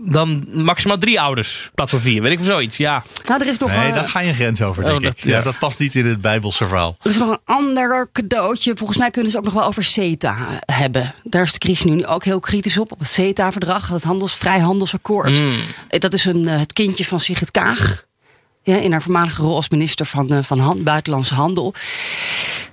[0.05, 1.63] dan maximaal drie ouders.
[1.65, 2.77] In plaats van vier, weet ik of zoiets.
[2.77, 3.03] Ja.
[3.27, 5.13] Nou, er is nog, Nee, eh, daar ga je een grens over, denk Oh, dat-
[5.17, 5.25] ik.
[5.25, 5.37] Ja.
[5.37, 5.43] ja.
[5.43, 6.97] dat past niet in het Bijbelse verhaal.
[7.03, 8.73] er is nog een ander cadeautje.
[8.77, 10.37] Volgens mij kunnen ze ook nog wel over CETA
[10.67, 11.15] hebben.
[11.25, 12.93] Daar is de ChristenUnie ook heel kritisch op.
[12.93, 15.41] Op het CETA-verdrag, het handels, vrijhandelsakkoord.
[15.41, 15.55] Mm.
[15.89, 18.05] Eh, Dat is een, eh, het kindje van Sigrid Kaag.
[18.63, 21.75] Ja, in haar voormalige rol als minister van, eh, van hand, Buitenlandse Handel.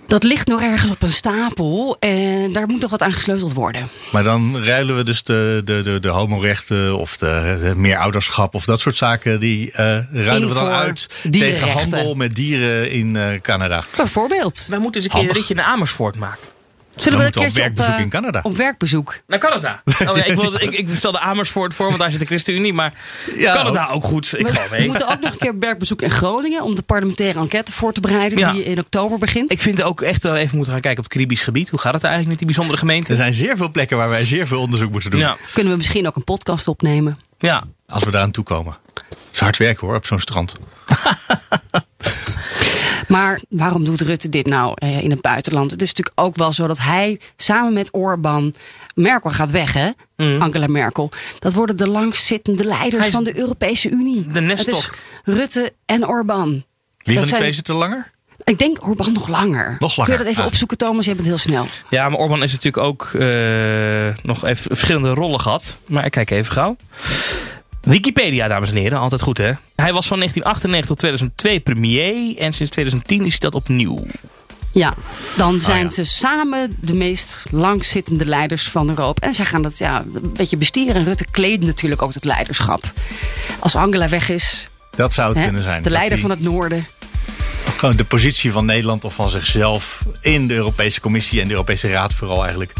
[0.08, 1.98] Dat ligt nog ergens op een stapel.
[2.00, 3.88] En daar moet nog wat aan gesleuteld worden.
[4.12, 8.56] Maar dan ruilen we dus de, de, de, de homorechten of de, de meer ouderschap
[8.56, 9.40] of dat soort zaken.
[9.40, 9.78] Die eh,
[10.12, 13.84] ruilen In we dan uit tegen handel met dieren in eh, Canada.
[13.98, 14.66] Bijvoorbeeld.
[14.70, 16.48] Wij moeten eens een keer een ritje naar Amersfoort maken.
[16.96, 18.40] Zullen Dan we een moeten we op keertje werkbezoek eh, in Canada.
[18.44, 19.16] Op werkbezoek.
[19.28, 19.82] Naar Canada.
[20.10, 22.74] Oh, ja, ik, wilde, ik, ik stelde Amersfoort voor, want daar zit de ChristenUnie.
[22.74, 22.94] Maar
[23.36, 24.34] Ja, Canada ook goed.
[24.40, 24.88] Ik ga We mee.
[24.88, 26.64] moeten ook nog een keer op werkbezoek in Groningen.
[26.64, 28.38] Om de parlementaire enquête voor te bereiden.
[28.38, 28.52] Ja.
[28.52, 29.52] Die in oktober begint.
[29.52, 31.70] Ik vind ook echt wel even moeten gaan kijken op het Caribisch gebied.
[31.70, 33.12] Hoe gaat het eigenlijk met die bijzondere gemeente?
[33.12, 35.20] Er zijn zeer veel plekken waar wij zeer veel onderzoek moeten doen.
[35.20, 35.38] Ja.
[35.54, 37.20] Kunnen we misschien ook een podcast opnemen.
[37.40, 37.64] ja.
[37.88, 38.78] Als we daar aan toe komen.
[39.10, 40.56] Het is hard werken hoor, op zo'n strand.
[43.10, 45.72] Maar waarom doet Rutte dit nou eh, in het buitenland?
[45.72, 48.54] Het is natuurlijk ook wel zo dat hij samen met Orbán.
[48.96, 49.90] Merkel gaat weg, hè?
[50.40, 51.12] Angela Merkel.
[51.40, 54.26] Dat worden de langzittende leiders van de Europese Unie.
[54.28, 54.74] de Nestor.
[54.74, 54.90] Het is
[55.36, 56.50] Rutte en Orbán.
[56.50, 56.64] Wie
[56.98, 58.12] Dat van de zijn- twee zit er langer?
[58.44, 59.76] Ik denk Orbán nog langer.
[59.80, 60.48] Nog langer, Kun je dat even ah.
[60.48, 61.04] opzoeken, Thomas?
[61.06, 61.66] Je hebt het heel snel.
[61.90, 65.78] Ja, maar Orbán is natuurlijk ook eh, nog even verschillende rollen gehad.
[65.88, 66.76] Maar ik kijk even gauw.
[67.82, 69.00] Wikipedia, dames en heren.
[69.00, 69.52] Altijd goed, hè?
[69.76, 72.38] Hij was van 1998 tot 2002 premier.
[72.38, 74.06] En sinds 2010 is hij dat opnieuw.
[74.72, 74.94] Ja,
[75.38, 75.90] dan Oh, zijn ja.
[75.90, 79.28] ze samen de meest langzittende leiders van Europa.
[79.28, 80.96] En zij gaan dat ja, een beetje bestieren.
[80.96, 82.92] En Rutte kleedt natuurlijk ook het leiderschap.
[83.60, 85.84] Als Angela weg is, Dat zou het hè, kunnen zijn.
[85.84, 86.88] de leider van het noorden.
[87.78, 91.90] Gewoon de positie van Nederland of van zichzelf in de Europese Commissie en de Europese
[91.92, 92.74] Raad vooral eigenlijk.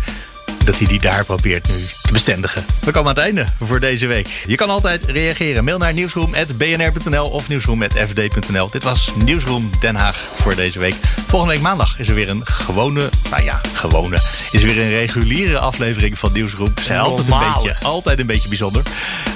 [0.70, 2.66] Dat hij die daar probeert nu te bestendigen.
[2.80, 4.44] We komen aan het einde voor deze week.
[4.48, 5.64] Je kan altijd reageren.
[5.64, 8.70] Mail naar nieuwsroom.bnr.nl of nieuwsroom.fd.nl.
[8.70, 10.96] Dit was Nieuwsroom Den Haag voor deze week.
[11.28, 14.16] Volgende week maandag is er weer een gewone, nou ja, gewone.
[14.52, 16.72] Is er weer een reguliere aflevering van Nieuwsroom.
[16.78, 18.84] Ze zijn altijd een, beetje, altijd een beetje bijzonder.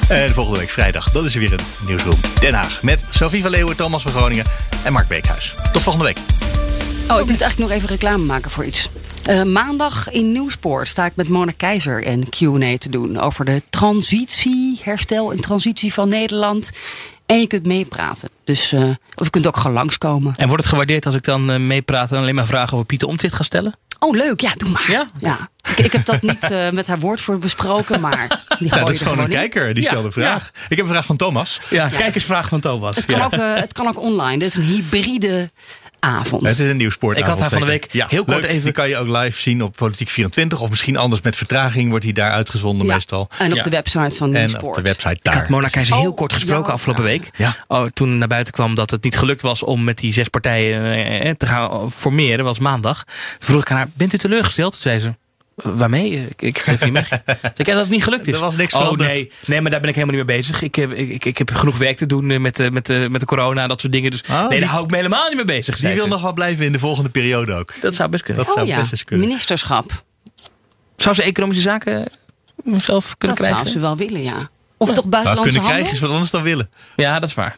[0.08, 2.82] En volgende week vrijdag, dan is er weer een Nieuwsroom Den Haag.
[2.82, 4.46] Met Sophie van Leeuwen, Thomas van Groningen
[4.84, 5.56] en Mark Beekhuis.
[5.72, 6.18] Tot volgende week.
[7.10, 8.90] Oh, ik moet eigenlijk nog even reclame maken voor iets.
[9.24, 13.20] Eh, maandag in Nieuwspoort sta ik met Mona Keizer een Q&A te doen...
[13.20, 16.72] over de transitie, herstel en transitie van Nederland.
[17.26, 18.30] En je kunt meepraten.
[18.44, 18.82] Dus, eh,
[19.16, 20.34] of je kunt ook gewoon langskomen.
[20.38, 23.08] En wordt het gewaardeerd als ik dan eh, meepraat en alleen maar vragen over Pieter
[23.08, 23.74] Omtzigt ga stellen?
[24.00, 24.42] Oh, leuk.
[24.42, 24.92] Ja, doe maar.
[24.92, 25.08] Ja?
[25.20, 25.50] Ja.
[25.76, 29.02] Ik, ik heb dat niet eh, met haar woordvoer besproken, maar die Ja, dat is
[29.02, 29.30] gewoon een in.
[29.32, 30.52] kijker, die Ja, stelde een vraag.
[30.70, 31.60] Ik heb een vraag van Thomas.
[31.70, 32.96] Ja, kijkersvraag van Thomas.
[32.96, 33.26] Het kan, Ja.
[33.26, 34.38] ook, het kan ook online.
[34.38, 35.52] Dit is een hybride
[36.04, 36.48] avond.
[36.48, 37.18] Het is een nieuwsport.
[37.18, 39.64] Ik had haar van de week heel kort even- Die kan je ook live zien
[39.64, 40.62] op Politiek 24.
[40.62, 43.28] Of misschien anders met vertraging wordt hij daar uitgezonden Ja, meestal.
[43.38, 43.64] En op Ja.
[43.64, 45.36] de website van En op de website Ik daar.
[45.36, 47.30] had Mona Keizer heel Oh, kort gesproken afgelopen week.
[47.38, 47.56] Ja.
[47.68, 50.84] Oh, toen naar buiten kwam dat het niet gelukt was om met die zes partijen
[50.84, 53.04] eh, eh, te gaan formeren, was maandag.
[53.04, 53.14] Toen
[53.50, 54.72] vroeg ik aan haar, bent u teleurgesteld?
[54.72, 55.14] Toen zei ze,
[55.56, 56.28] waarmee?
[56.30, 57.04] Ik, ik geef niet mee.
[57.06, 57.22] Zei
[57.56, 58.34] ik, ja, dat het niet gelukt is.
[58.36, 59.12] Er was niks Oh veranderd.
[59.12, 60.62] nee, nee, maar daar ben ik helemaal niet mee bezig.
[60.62, 63.20] Ik heb, ik, ik, heb genoeg werk te doen eh, met, de- met, de- met
[63.20, 64.12] de corona en dat soort dingen.
[64.12, 65.80] Dus Oh, nee, die- daar hou ik me helemaal niet mee bezig.
[65.80, 66.10] Die wil ze.
[66.10, 67.74] nog wel blijven in de volgende periode ook.
[67.82, 68.44] Dat zou best kunnen.
[68.46, 69.28] Dat zou oh ja, best eens kunnen.
[69.28, 70.04] ministerschap.
[70.96, 72.08] Zou ze economische zaken
[72.66, 73.58] zelf kunnen Dat krijgen?
[73.58, 74.50] zou ze wel willen, ja.
[74.78, 75.70] Of toch Nou, buitenlandse kunnen handel?
[75.72, 76.70] krijgen is wat anders dan willen.
[76.96, 77.58] Ja, dat is waar.